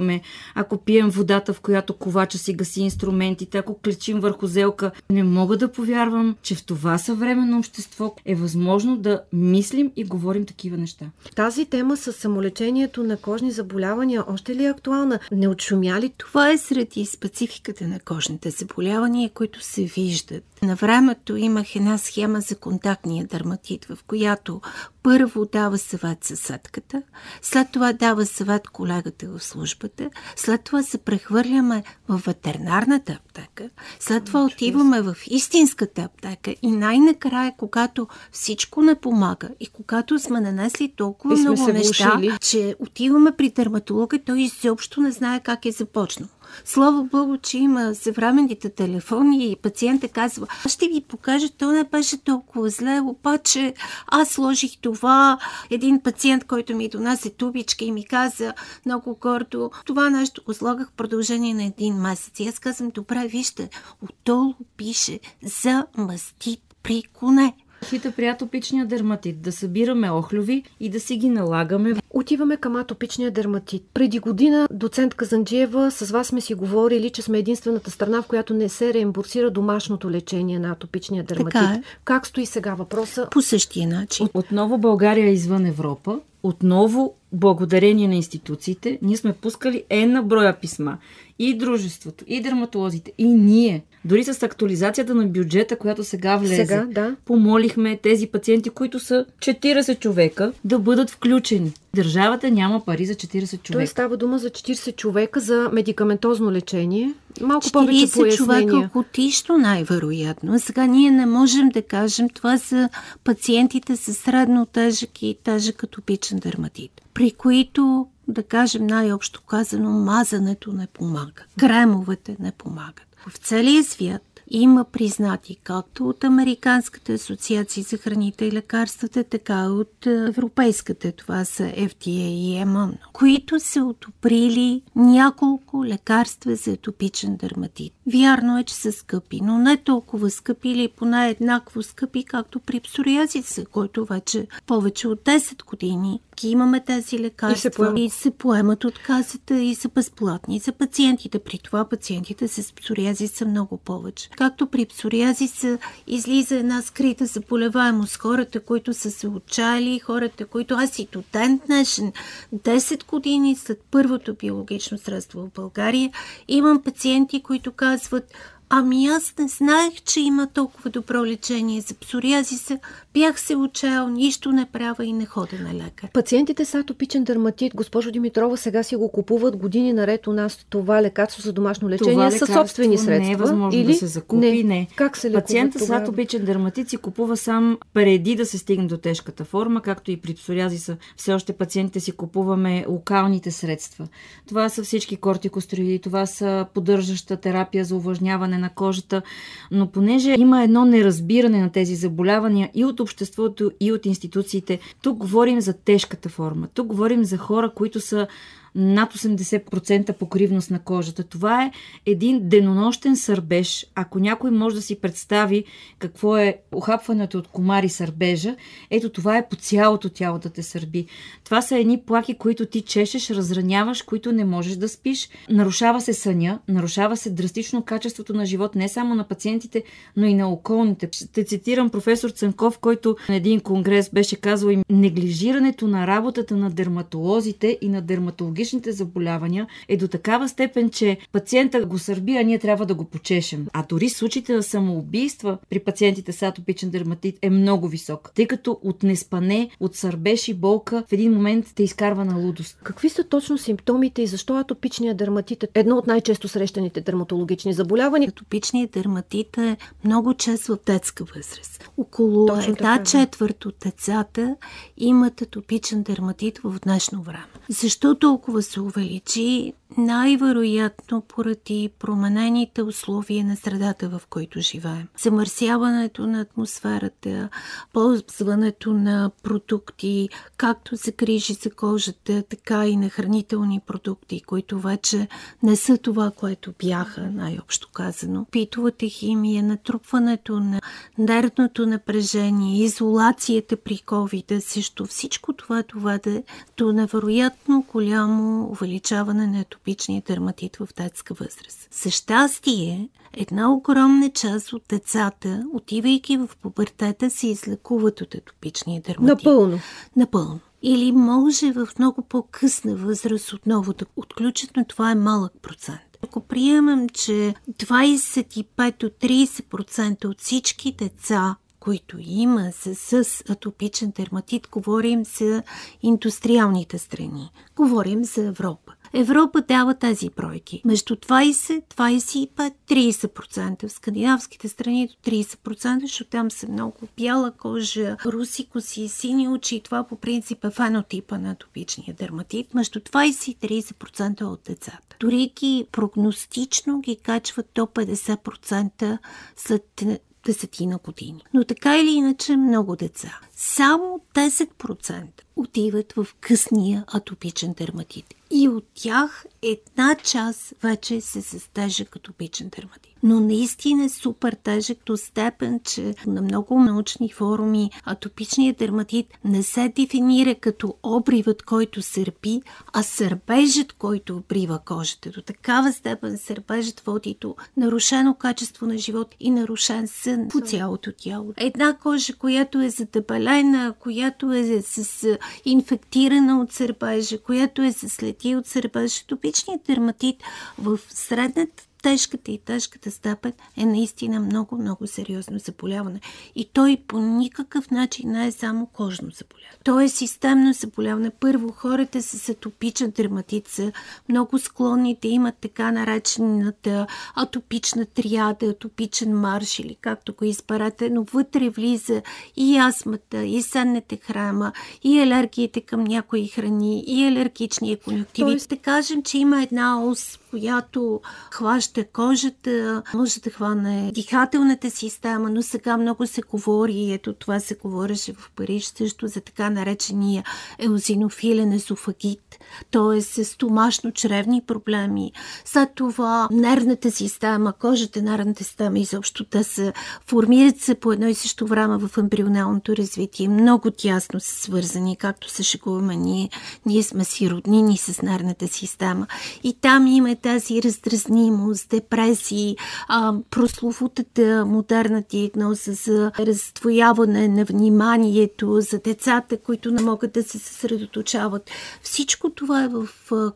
излекуваме. 0.00 0.20
Ако 0.54 0.78
пием 0.78 1.10
водата, 1.10 1.52
в 1.52 1.60
която 1.60 1.94
ковача 1.94 2.38
си 2.38 2.54
гаси 2.54 2.80
инструментите, 2.80 3.58
ако 3.58 3.78
клечим 3.78 4.20
върху 4.20 4.46
зелка. 4.46 4.90
Не 5.10 5.22
мога 5.22 5.56
да 5.56 5.72
повярвам, 5.72 6.36
че 6.42 6.54
в 6.54 6.64
това 6.64 6.98
съвременно 6.98 7.58
общество 7.58 8.14
е 8.24 8.34
възможно 8.34 8.96
да 8.96 9.22
мислим 9.32 9.92
и 9.96 10.04
говорим 10.04 10.46
такива 10.46 10.76
неща. 10.76 11.06
Тази 11.36 11.66
тема 11.66 11.96
с 11.96 12.12
самолечението 12.12 13.02
на 13.02 13.16
кожни 13.16 13.50
заболявания 13.50 14.24
още 14.28 14.54
ли 14.56 14.64
е 14.64 14.70
актуална? 14.70 15.18
Не 15.32 15.48
отшумя 15.48 16.00
ли? 16.00 16.12
Това 16.18 16.50
е 16.50 16.58
среди 16.58 17.06
спецификата 17.06 17.88
на 17.88 18.00
кожните 18.00 18.50
заболявания, 18.50 19.30
които 19.30 19.64
се 19.64 19.84
виждат. 19.84 20.44
На 20.62 20.74
времето 20.74 21.36
имах 21.36 21.76
една 21.76 21.98
схема 21.98 22.40
за 22.40 22.56
контактния 22.56 23.26
дерматит, 23.26 23.84
в 23.84 23.98
която 24.06 24.60
първо 25.02 25.46
дава 25.52 25.78
съвет 25.78 26.24
съседката, 26.24 27.02
след 27.42 27.70
това 27.72 27.92
дава 27.92 28.26
съвет 28.26 28.68
колегата 28.68 29.28
в 29.28 29.42
службата, 29.42 30.10
след 30.36 30.64
това 30.64 30.82
се 30.82 30.98
прехвърляме 30.98 31.82
в 32.08 32.22
ветеринарната 32.26 33.18
аптека, 33.40 33.70
след 34.00 34.24
това 34.24 34.44
отиваме 34.44 35.02
в 35.02 35.16
истинската 35.26 36.02
аптека 36.02 36.54
и 36.62 36.70
най-накрая, 36.70 37.54
когато 37.56 38.06
всичко 38.32 38.82
не 38.82 38.94
помага 38.94 39.48
и 39.60 39.66
когато 39.66 40.18
сме 40.18 40.40
нанесли 40.40 40.92
толкова 40.96 41.36
много 41.36 41.66
неща, 41.66 42.20
че 42.40 42.74
отиваме 42.78 43.32
при 43.32 43.50
дерматолога, 43.50 44.18
той 44.18 44.40
изобщо 44.40 45.00
не 45.00 45.12
знае 45.12 45.40
как 45.40 45.66
е 45.66 45.72
започнал. 45.72 46.28
Слава 46.64 47.04
Богу, 47.04 47.36
че 47.36 47.58
има 47.58 47.94
съвременните 47.94 48.70
телефони 48.70 49.50
и 49.50 49.56
пациента 49.56 50.08
казва, 50.08 50.46
аз 50.64 50.72
ще 50.72 50.88
ви 50.88 51.00
покажа, 51.08 51.48
то 51.58 51.72
не 51.72 51.84
беше 51.84 52.24
толкова 52.24 52.70
зле, 52.70 53.00
обаче 53.00 53.74
аз 54.06 54.28
сложих 54.28 54.78
това. 54.80 55.38
Един 55.70 56.00
пациент, 56.00 56.44
който 56.44 56.76
ми 56.76 56.88
донесе 56.88 57.30
тубичка 57.30 57.84
и 57.84 57.92
ми 57.92 58.04
каза 58.04 58.54
много 58.86 59.18
гордо, 59.20 59.70
това 59.84 60.10
нещо 60.10 60.42
го 60.46 60.54
слагах 60.54 60.88
в 60.88 60.96
продължение 60.96 61.54
на 61.54 61.64
един 61.64 61.94
месец. 61.94 62.40
И 62.40 62.48
аз 62.48 62.58
казвам, 62.58 62.90
добре, 62.90 63.28
вижте, 63.30 63.70
отдолу 64.00 64.56
пише 64.76 65.20
за 65.42 65.86
мастит 65.94 66.60
при 66.82 67.02
коне. 67.02 67.54
Хита 67.84 68.12
при 68.16 68.26
атопичния 68.26 68.86
дерматит. 68.86 69.40
Да 69.40 69.52
събираме 69.52 70.10
охлюви 70.10 70.62
и 70.80 70.88
да 70.88 71.00
си 71.00 71.16
ги 71.16 71.28
налагаме. 71.28 71.94
Отиваме 72.10 72.56
към 72.56 72.76
атопичния 72.76 73.30
дерматит. 73.30 73.82
Преди 73.94 74.18
година 74.18 74.68
доцент 74.72 75.14
Казанджиева 75.14 75.90
с 75.90 76.10
вас 76.10 76.26
сме 76.26 76.40
си 76.40 76.54
говорили, 76.54 77.10
че 77.10 77.22
сме 77.22 77.38
единствената 77.38 77.90
страна, 77.90 78.22
в 78.22 78.26
която 78.26 78.54
не 78.54 78.68
се 78.68 78.94
реимбурсира 78.94 79.50
домашното 79.50 80.10
лечение 80.10 80.58
на 80.58 80.70
атопичния 80.70 81.24
дерматит. 81.24 81.52
Така 81.52 81.74
е. 81.74 81.82
Как 82.04 82.26
стои 82.26 82.46
сега 82.46 82.74
въпроса? 82.74 83.28
По 83.30 83.42
същия 83.42 83.88
начин. 83.88 84.28
Отново 84.34 84.78
България 84.78 85.26
е 85.26 85.32
извън 85.32 85.66
Европа. 85.66 86.20
Отново, 86.42 87.14
благодарение 87.32 88.08
на 88.08 88.14
институциите, 88.14 88.98
ние 89.02 89.16
сме 89.16 89.32
пускали 89.32 89.84
една 89.90 90.22
броя 90.22 90.60
писма. 90.60 90.98
И 91.38 91.58
дружеството, 91.58 92.24
и 92.28 92.42
дерматолозите, 92.42 93.12
и 93.18 93.24
ние 93.24 93.84
дори 94.04 94.24
с 94.24 94.42
актуализацията 94.42 95.14
на 95.14 95.26
бюджета, 95.26 95.76
която 95.76 96.04
сега 96.04 96.36
влезе, 96.36 96.56
сега, 96.56 96.86
да. 96.90 97.16
помолихме 97.24 97.96
тези 97.96 98.26
пациенти, 98.26 98.70
които 98.70 98.98
са 98.98 99.24
40 99.38 99.98
човека, 99.98 100.52
да 100.64 100.78
бъдат 100.78 101.10
включени. 101.10 101.72
Държавата 101.94 102.50
няма 102.50 102.84
пари 102.84 103.06
за 103.06 103.14
40 103.14 103.62
човека. 103.62 103.72
Той 103.72 103.86
става 103.86 104.16
дума 104.16 104.38
за 104.38 104.50
40 104.50 104.96
човека 104.96 105.40
за 105.40 105.70
медикаментозно 105.72 106.52
лечение. 106.52 107.14
Малко 107.40 107.66
повече 107.72 108.12
пояснения. 108.12 108.36
човека 108.36 108.90
годишно 108.92 109.58
най-вероятно. 109.58 110.60
Сега 110.60 110.86
ние 110.86 111.10
не 111.10 111.26
можем 111.26 111.68
да 111.68 111.82
кажем 111.82 112.28
това 112.28 112.56
за 112.56 112.88
пациентите 113.24 113.96
с 113.96 114.14
средно 114.14 114.66
тежък 114.66 115.22
и 115.22 115.36
тежък 115.44 115.84
атопичен 115.84 116.38
дерматит, 116.38 116.90
при 117.14 117.30
които 117.30 118.06
да 118.28 118.42
кажем 118.42 118.86
най-общо 118.86 119.42
казано, 119.42 119.90
мазането 119.90 120.72
не 120.72 120.86
помага. 120.86 121.42
Кремовете 121.58 122.36
не 122.40 122.52
помагат. 122.52 123.09
В 123.28 123.38
целия 123.38 123.84
свят 123.84 124.22
има 124.50 124.84
признати 124.84 125.56
както 125.64 126.08
от 126.08 126.24
Американската 126.24 127.12
асоциация 127.12 127.84
за 127.84 127.96
храните 127.96 128.44
и 128.44 128.52
лекарствата, 128.52 129.24
така 129.24 129.64
и 129.64 129.68
от 129.68 130.06
Европейската. 130.06 131.12
Това 131.12 131.44
са 131.44 131.62
FDA 131.62 132.08
и 132.08 132.64
EMA, 132.64 132.92
които 133.12 133.60
са 133.60 133.84
одобрили 133.84 134.82
няколко 134.96 135.84
лекарства 135.84 136.56
за 136.56 136.70
атопичен 136.70 137.36
дерматит. 137.36 137.92
Вярно 138.12 138.58
е, 138.58 138.64
че 138.64 138.74
са 138.74 138.92
скъпи, 138.92 139.40
но 139.42 139.58
не 139.58 139.76
толкова 139.76 140.30
скъпи 140.30 140.68
или 140.68 140.88
поне 140.88 141.28
еднакво 141.28 141.82
скъпи, 141.82 142.24
както 142.24 142.60
при 142.60 142.80
псориазиса, 142.80 143.66
който 143.66 144.04
вече 144.04 144.46
повече 144.66 145.08
от 145.08 145.20
10 145.20 145.64
години 145.64 146.20
ги 146.40 146.50
имаме 146.50 146.80
тези 146.80 147.18
лекарства 147.18 147.52
и 147.52 147.60
се, 147.60 147.70
поемат. 147.70 147.98
и 147.98 148.10
се 148.10 148.30
поемат 148.30 148.84
от 148.84 148.98
касата 148.98 149.60
и 149.60 149.74
са 149.74 149.88
безплатни 149.88 150.58
за 150.58 150.72
пациентите. 150.72 151.38
При 151.38 151.58
това 151.58 151.84
пациентите 151.84 152.48
с 152.48 152.72
псориазис 152.72 153.32
са 153.32 153.46
много 153.46 153.76
повече. 153.76 154.30
Както 154.36 154.66
при 154.66 154.86
псориазиса 154.86 155.78
излиза 156.06 156.56
една 156.56 156.82
скрита 156.82 157.26
заболеваемост. 157.26 158.16
Хората, 158.16 158.60
които 158.60 158.94
са 158.94 159.10
се 159.10 159.26
отчаяли, 159.26 159.98
хората, 159.98 160.46
които 160.46 160.74
аз 160.74 160.98
и 160.98 161.08
до 161.12 161.22
ден 161.32 161.60
днешен, 161.66 162.12
10 162.54 163.06
години 163.06 163.56
след 163.56 163.80
първото 163.90 164.34
биологично 164.34 164.98
средство 164.98 165.40
в 165.40 165.50
България, 165.54 166.10
имам 166.48 166.82
пациенти, 166.82 167.42
които 167.42 167.72
казват 167.72 167.99
was 168.00 168.12
what 168.12 168.30
Ами 168.72 169.06
аз 169.06 169.34
не 169.38 169.48
знаех, 169.48 169.92
че 170.04 170.20
има 170.20 170.46
толкова 170.46 170.90
добро 170.90 171.24
лечение 171.24 171.80
за 171.80 171.94
псориазиса. 171.94 172.78
Бях 173.14 173.40
се 173.40 173.56
учал, 173.56 174.08
нищо 174.08 174.52
не 174.52 174.66
правя 174.72 175.04
и 175.04 175.12
не 175.12 175.26
ходя 175.26 175.56
на 175.58 175.74
лекар. 175.74 176.10
Пациентите 176.12 176.64
с 176.64 176.74
атопичен 176.74 177.24
дерматит, 177.24 177.74
госпожо 177.74 178.10
Димитрова, 178.10 178.56
сега 178.56 178.82
си 178.82 178.96
го 178.96 179.12
купуват 179.12 179.56
години 179.56 179.92
наред 179.92 180.26
у 180.26 180.32
нас 180.32 180.66
това 180.70 181.02
лекарство 181.02 181.42
за 181.42 181.52
домашно 181.52 181.88
лечение 181.88 182.30
със 182.30 182.52
собствени 182.52 182.98
средства. 182.98 183.26
Не 183.26 183.32
е 183.32 183.36
възможно 183.36 183.80
или... 183.80 183.86
да 183.86 183.94
се 183.94 184.06
закупи. 184.06 184.46
Не. 184.46 184.62
не. 184.62 184.88
Как 184.96 185.16
се 185.16 185.32
Пациента 185.32 185.78
с 185.78 185.90
атопичен 185.90 186.44
дерматит 186.44 186.88
си 186.88 186.96
купува 186.96 187.36
сам 187.36 187.78
преди 187.94 188.36
да 188.36 188.46
се 188.46 188.58
стигне 188.58 188.86
до 188.86 188.96
тежката 188.96 189.44
форма, 189.44 189.80
както 189.80 190.10
и 190.10 190.16
при 190.16 190.34
псориазиса. 190.34 190.96
Все 191.16 191.32
още 191.32 191.52
пациентите 191.52 192.00
си 192.00 192.12
купуваме 192.12 192.84
локалните 192.88 193.50
средства. 193.50 194.08
Това 194.48 194.68
са 194.68 194.82
всички 194.82 195.16
кортикостроиди, 195.16 195.98
това 195.98 196.26
са 196.26 196.66
поддържаща 196.74 197.36
терапия 197.36 197.84
за 197.84 197.96
увлажняване 197.96 198.59
на 198.60 198.70
кожата, 198.70 199.22
но 199.70 199.90
понеже 199.90 200.34
има 200.38 200.62
едно 200.62 200.84
неразбиране 200.84 201.60
на 201.60 201.72
тези 201.72 201.94
заболявания 201.94 202.70
и 202.74 202.84
от 202.84 203.00
обществото, 203.00 203.70
и 203.80 203.92
от 203.92 204.06
институциите, 204.06 204.78
тук 205.02 205.18
говорим 205.18 205.60
за 205.60 205.72
тежката 205.72 206.28
форма. 206.28 206.68
Тук 206.74 206.86
говорим 206.86 207.24
за 207.24 207.36
хора, 207.36 207.72
които 207.74 208.00
са 208.00 208.26
над 208.74 209.14
80% 209.14 210.12
покривност 210.12 210.70
на 210.70 210.78
кожата. 210.78 211.24
Това 211.24 211.64
е 211.64 211.72
един 212.06 212.48
денонощен 212.48 213.16
сърбеж. 213.16 213.86
Ако 213.94 214.18
някой 214.18 214.50
може 214.50 214.76
да 214.76 214.82
си 214.82 215.00
представи 215.00 215.64
какво 215.98 216.36
е 216.36 216.56
охапването 216.72 217.38
от 217.38 217.48
комари 217.48 217.88
сърбежа, 217.88 218.56
ето 218.90 219.10
това 219.10 219.38
е 219.38 219.48
по 219.48 219.56
цялото 219.56 220.08
тяло 220.08 220.38
да 220.38 220.50
те 220.50 220.62
сърби. 220.62 221.06
Това 221.44 221.62
са 221.62 221.78
едни 221.78 222.00
плаки, 222.00 222.34
които 222.34 222.66
ти 222.66 222.80
чешеш, 222.80 223.30
разраняваш, 223.30 224.02
които 224.02 224.32
не 224.32 224.44
можеш 224.44 224.76
да 224.76 224.88
спиш. 224.88 225.28
Нарушава 225.50 226.00
се 226.00 226.14
съня, 226.14 226.58
нарушава 226.68 227.16
се 227.16 227.30
драстично 227.30 227.82
качеството 227.82 228.34
на 228.34 228.46
живот 228.46 228.74
не 228.74 228.88
само 228.88 229.14
на 229.14 229.24
пациентите, 229.24 229.82
но 230.16 230.26
и 230.26 230.34
на 230.34 230.48
околните. 230.48 231.08
Ще 231.12 231.44
цитирам 231.44 231.90
професор 231.90 232.30
Цанков, 232.30 232.78
който 232.78 233.16
на 233.28 233.36
един 233.36 233.60
конгрес 233.60 234.10
беше 234.10 234.36
казал 234.36 234.68
им 234.68 234.82
неглижирането 234.90 235.88
на 235.88 236.06
работата 236.06 236.56
на 236.56 236.70
дерматолозите 236.70 237.78
и 237.80 237.88
на 237.88 238.02
дерматологите 238.02 238.59
онкологичните 238.60 238.92
заболявания 238.92 239.66
е 239.88 239.96
до 239.96 240.08
такава 240.08 240.48
степен, 240.48 240.90
че 240.90 241.18
пациента 241.32 241.86
го 241.86 241.98
сърби, 241.98 242.36
а 242.36 242.42
ние 242.42 242.58
трябва 242.58 242.86
да 242.86 242.94
го 242.94 243.04
почешем. 243.04 243.66
А 243.72 243.84
дори 243.88 244.08
случаите 244.08 244.52
на 244.52 244.62
самоубийства 244.62 245.58
при 245.70 245.78
пациентите 245.78 246.32
с 246.32 246.42
атопичен 246.42 246.90
дерматит 246.90 247.38
е 247.42 247.50
много 247.50 247.88
висок, 247.88 248.32
тъй 248.34 248.46
като 248.46 248.78
от 248.82 249.02
неспане, 249.02 249.70
от 249.80 249.96
сърбеж 249.96 250.48
и 250.48 250.54
болка 250.54 251.04
в 251.08 251.12
един 251.12 251.32
момент 251.32 251.66
те 251.74 251.82
изкарва 251.82 252.24
на 252.24 252.36
лудост. 252.36 252.78
Какви 252.82 253.08
са 253.08 253.24
точно 253.24 253.58
симптомите 253.58 254.22
и 254.22 254.26
защо 254.26 254.56
атопичният 254.56 255.16
дерматит 255.16 255.62
е 255.62 255.68
едно 255.74 255.96
от 255.96 256.06
най-често 256.06 256.48
срещаните 256.48 257.00
дерматологични 257.00 257.72
заболявания? 257.72 258.28
Атопичният 258.28 258.90
дерматит 258.90 259.58
е 259.58 259.76
много 260.04 260.34
често 260.34 260.76
в 260.76 260.78
детска 260.86 261.24
възраст. 261.24 261.90
Около 261.96 262.46
Точно 262.46 262.72
една 262.72 262.98
така, 262.98 263.04
четвърт 263.04 263.64
от 263.64 263.74
децата 263.84 264.56
имат 264.96 265.42
атопичен 265.42 266.02
дерматит 266.02 266.58
в 266.64 266.78
днешно 266.84 267.22
време. 267.22 267.44
Защо 267.68 268.14
толкова 268.14 268.49
толкова 268.50 268.62
се 268.62 268.80
увеличи, 268.80 269.72
най-вероятно 269.98 271.20
поради 271.20 271.90
променените 271.98 272.82
условия 272.82 273.44
на 273.44 273.56
средата, 273.56 274.08
в 274.08 274.22
който 274.30 274.60
живеем. 274.60 275.08
Замърсяването 275.18 276.26
на 276.26 276.40
атмосферата, 276.40 277.48
ползването 277.92 278.92
на 278.92 279.30
продукти, 279.42 280.28
както 280.56 280.96
за 280.96 281.12
грижи 281.12 281.54
за 281.54 281.70
кожата, 281.70 282.42
така 282.42 282.86
и 282.86 282.96
на 282.96 283.08
хранителни 283.08 283.80
продукти, 283.86 284.40
които 284.40 284.78
вече 284.78 285.28
не 285.62 285.76
са 285.76 285.98
това, 285.98 286.30
което 286.30 286.72
бяха, 286.78 287.20
най-общо 287.20 287.88
казано. 287.92 288.46
Питовата 288.50 289.06
химия, 289.06 289.62
натрупването 289.62 290.60
на 290.60 290.80
нервното 291.18 291.86
напрежение, 291.86 292.84
изолацията 292.84 293.76
при 293.76 293.96
COVID, 293.98 294.58
също 294.58 295.06
всичко 295.06 295.52
това 295.52 295.82
доведе 295.94 296.42
до 296.76 296.92
невероятно 296.92 297.84
голямо 297.92 298.68
увеличаване 298.70 299.46
на 299.46 299.64
атопичния 299.80 300.22
дерматит 300.26 300.76
в 300.76 300.88
детска 300.96 301.34
възраст. 301.34 301.88
За 302.02 302.10
щастие, 302.10 303.08
една 303.32 303.72
огромна 303.72 304.30
част 304.30 304.72
от 304.72 304.82
децата, 304.88 305.64
отивайки 305.72 306.36
в 306.36 306.50
пубертета, 306.62 307.30
се 307.30 307.46
излекуват 307.46 308.20
от 308.20 308.34
атопичния 308.34 309.00
дерматит. 309.00 309.44
Напълно. 309.44 309.78
Напълно. 310.16 310.60
Или 310.82 311.12
може 311.12 311.72
в 311.72 311.88
много 311.98 312.22
по-късна 312.22 312.96
възраст 312.96 313.52
отново 313.52 313.92
да 313.92 314.06
отключат, 314.16 314.70
но 314.76 314.84
това 314.84 315.10
е 315.10 315.14
малък 315.14 315.52
процент. 315.62 316.18
Ако 316.24 316.40
приемем, 316.40 317.08
че 317.08 317.54
25 317.72 319.00
до 319.00 319.06
30% 319.06 320.24
от 320.24 320.40
всички 320.40 320.92
деца 320.92 321.56
които 321.80 322.16
има 322.20 322.72
с, 322.72 323.24
с 323.24 323.42
атопичен 323.50 324.12
дерматит, 324.16 324.68
говорим 324.70 325.24
за 325.24 325.62
индустриалните 326.02 326.98
страни. 326.98 327.50
Говорим 327.76 328.24
за 328.24 328.44
Европа. 328.46 328.92
Европа 329.14 329.60
дава 329.60 329.94
тези 329.94 330.30
бройки. 330.30 330.82
Между 330.84 331.16
20, 331.16 331.82
25, 331.94 332.72
30%. 332.88 333.88
В 333.88 333.92
скандинавските 333.92 334.68
страни 334.68 335.06
до 335.06 335.30
30%, 335.30 336.00
защото 336.00 336.30
там 336.30 336.50
са 336.50 336.68
много 336.68 336.98
бяла 337.16 337.50
кожа, 337.50 338.16
руси 338.26 338.68
коси, 338.68 339.08
сини 339.08 339.48
очи. 339.48 339.80
Това 339.80 340.04
по 340.04 340.16
принцип 340.16 340.64
е 340.64 340.70
фенотипа 340.70 341.38
на 341.38 341.50
атопичния 341.50 342.14
дерматит. 342.14 342.74
Между 342.74 343.00
20 343.00 343.48
и 343.48 343.82
30% 343.82 344.42
от 344.42 344.60
децата. 344.66 345.16
Дори 345.20 345.52
ги 345.60 345.86
прогностично 345.92 347.00
ги 347.00 347.16
качват 347.16 347.66
до 347.74 347.82
50% 347.82 349.18
след 349.56 350.02
десетина 350.46 350.98
години. 351.04 351.44
Но 351.54 351.64
така 351.64 351.98
или 351.98 352.10
иначе 352.10 352.56
много 352.56 352.96
деца. 352.96 353.40
Само 353.52 354.20
10% 354.34 355.26
отиват 355.60 356.12
в 356.12 356.26
късния 356.40 357.04
атопичен 357.06 357.72
дерматит. 357.72 358.34
И 358.50 358.68
от 358.68 358.84
тях 358.94 359.44
една 359.62 360.16
част 360.22 360.74
вече 360.82 361.20
се 361.20 361.42
състежа 361.42 362.04
като 362.04 362.32
пичен 362.32 362.68
дерматит 362.68 363.10
но 363.22 363.40
наистина 363.40 364.04
е 364.04 364.08
супер 364.08 364.52
тежък 364.52 364.98
до 365.06 365.16
степен, 365.16 365.80
че 365.84 366.14
на 366.26 366.42
много 366.42 366.80
научни 366.80 367.32
форуми 367.32 367.90
атопичният 368.04 368.78
дерматит 368.78 369.26
не 369.44 369.62
се 369.62 369.88
дефинира 369.88 370.54
като 370.54 370.94
обривът, 371.02 371.62
който 371.62 372.02
сърпи, 372.02 372.62
а 372.92 373.02
сърбежът, 373.02 373.92
който 373.92 374.36
обрива 374.36 374.78
кожата. 374.84 375.30
До 375.30 375.42
такава 375.42 375.92
степен 375.92 376.38
сърбежът 376.38 377.00
води 377.00 377.36
до 377.40 377.56
нарушено 377.76 378.34
качество 378.34 378.86
на 378.86 378.98
живот 378.98 379.34
и 379.40 379.50
нарушен 379.50 380.08
сън 380.08 380.48
по 380.48 380.60
цялото 380.60 381.12
тяло. 381.12 381.52
Една 381.56 381.96
кожа, 381.96 382.36
която 382.36 382.80
е 382.80 382.90
задебелена, 382.90 383.94
която 383.98 384.52
е 384.52 384.82
с 384.82 385.38
инфектирана 385.64 386.60
от 386.60 386.72
сърбежа, 386.72 387.42
която 387.42 387.82
е 387.82 387.92
с 387.92 388.08
следи 388.08 388.56
от 388.56 388.66
сърбежа, 388.66 389.20
атопичният 389.24 389.82
дерматит 389.86 390.36
в 390.78 391.00
средната 391.08 391.82
тежката 392.02 392.50
и 392.50 392.58
тежката 392.58 393.10
степен 393.10 393.52
е 393.76 393.86
наистина 393.86 394.40
много, 394.40 394.76
много 394.76 395.06
сериозно 395.06 395.58
заболяване. 395.58 396.20
И 396.56 396.68
той 396.72 396.98
по 397.08 397.18
никакъв 397.18 397.90
начин 397.90 398.30
не 398.30 398.46
е 398.46 398.52
само 398.52 398.86
кожно 398.86 399.30
заболяване. 399.30 399.78
То 399.84 400.00
е 400.00 400.08
системно 400.08 400.72
заболяване. 400.72 401.30
Първо, 401.30 401.72
хората 401.72 402.22
с 402.22 402.48
атопичен 402.48 403.10
дерматит 403.10 403.68
са 403.68 403.92
много 404.28 404.58
склонни 404.58 405.18
да 405.22 405.28
имат 405.28 405.54
така 405.60 405.92
наречената 405.92 407.06
атопична 407.34 408.06
триада, 408.06 408.66
атопичен 408.66 409.40
марш 409.40 409.78
или 409.78 409.94
както 410.00 410.34
го 410.34 410.44
изберете, 410.44 411.10
но 411.10 411.24
вътре 411.24 411.70
влиза 411.70 412.22
и 412.56 412.78
астмата, 412.78 413.44
и 413.44 413.62
сенната 413.62 414.16
храма, 414.16 414.72
и 415.02 415.20
алергиите 415.20 415.80
към 415.80 416.04
някои 416.04 416.48
храни, 416.48 417.04
и 417.06 417.26
алергичния 417.26 417.98
конюктивит. 418.00 418.48
Тоест... 418.48 418.68
Да 418.68 418.76
кажем, 418.76 419.22
че 419.22 419.38
има 419.38 419.62
една 419.62 420.04
ос, 420.04 420.38
която 420.50 421.20
хваща 421.50 422.04
кожата, 422.04 423.02
може 423.14 423.40
да 423.40 423.50
хване 423.50 424.10
дихателната 424.14 424.90
система, 424.90 425.50
но 425.50 425.62
сега 425.62 425.96
много 425.96 426.26
се 426.26 426.42
говори, 426.42 427.12
ето 427.12 427.32
това 427.32 427.60
се 427.60 427.74
говореше 427.74 428.32
в 428.32 428.50
Париж 428.56 428.92
също 428.96 429.26
за 429.28 429.40
така 429.40 429.70
наречения 429.70 430.44
еозинофилен 430.78 431.72
есофагит, 431.72 432.58
т.е. 432.90 433.20
стомашно-чревни 433.44 434.64
проблеми. 434.66 435.32
След 435.64 435.88
това 435.94 436.48
нервната 436.50 437.10
система, 437.10 437.72
кожата, 437.72 438.22
нервната 438.22 438.64
система 438.64 438.98
изобщо 438.98 439.44
да 439.50 439.64
се 439.64 439.92
формират 440.26 440.80
се 440.80 440.94
по 440.94 441.12
едно 441.12 441.28
и 441.28 441.34
също 441.34 441.66
време 441.66 441.98
в 441.98 442.18
ембрионалното 442.18 442.96
развитие. 442.96 443.48
Много 443.48 443.90
тясно 443.90 444.40
са 444.40 444.54
свързани, 444.54 445.16
както 445.16 445.50
се 445.50 445.62
шегуваме 445.62 446.16
ние. 446.16 446.50
Ние 446.86 447.02
сме 447.02 447.24
си 447.24 447.50
роднини 447.50 447.96
с 447.98 448.22
нервната 448.22 448.68
система. 448.68 449.26
И 449.62 449.76
там 449.80 450.06
има 450.06 450.30
тази 450.42 450.82
раздразнимост, 450.82 451.88
депресии, 451.88 452.76
а, 453.08 453.34
прословутата 453.50 454.64
модерна 454.66 455.22
диагноза 455.30 455.92
за 455.92 456.32
раздвояване 456.38 457.48
на 457.48 457.64
вниманието, 457.64 458.80
за 458.80 458.98
децата, 458.98 459.56
които 459.56 459.90
не 459.90 460.02
могат 460.02 460.32
да 460.32 460.42
се 460.42 460.58
съсредоточават. 460.58 461.70
Всичко 462.02 462.50
това 462.50 462.84
е 462.84 462.88
в 462.88 463.08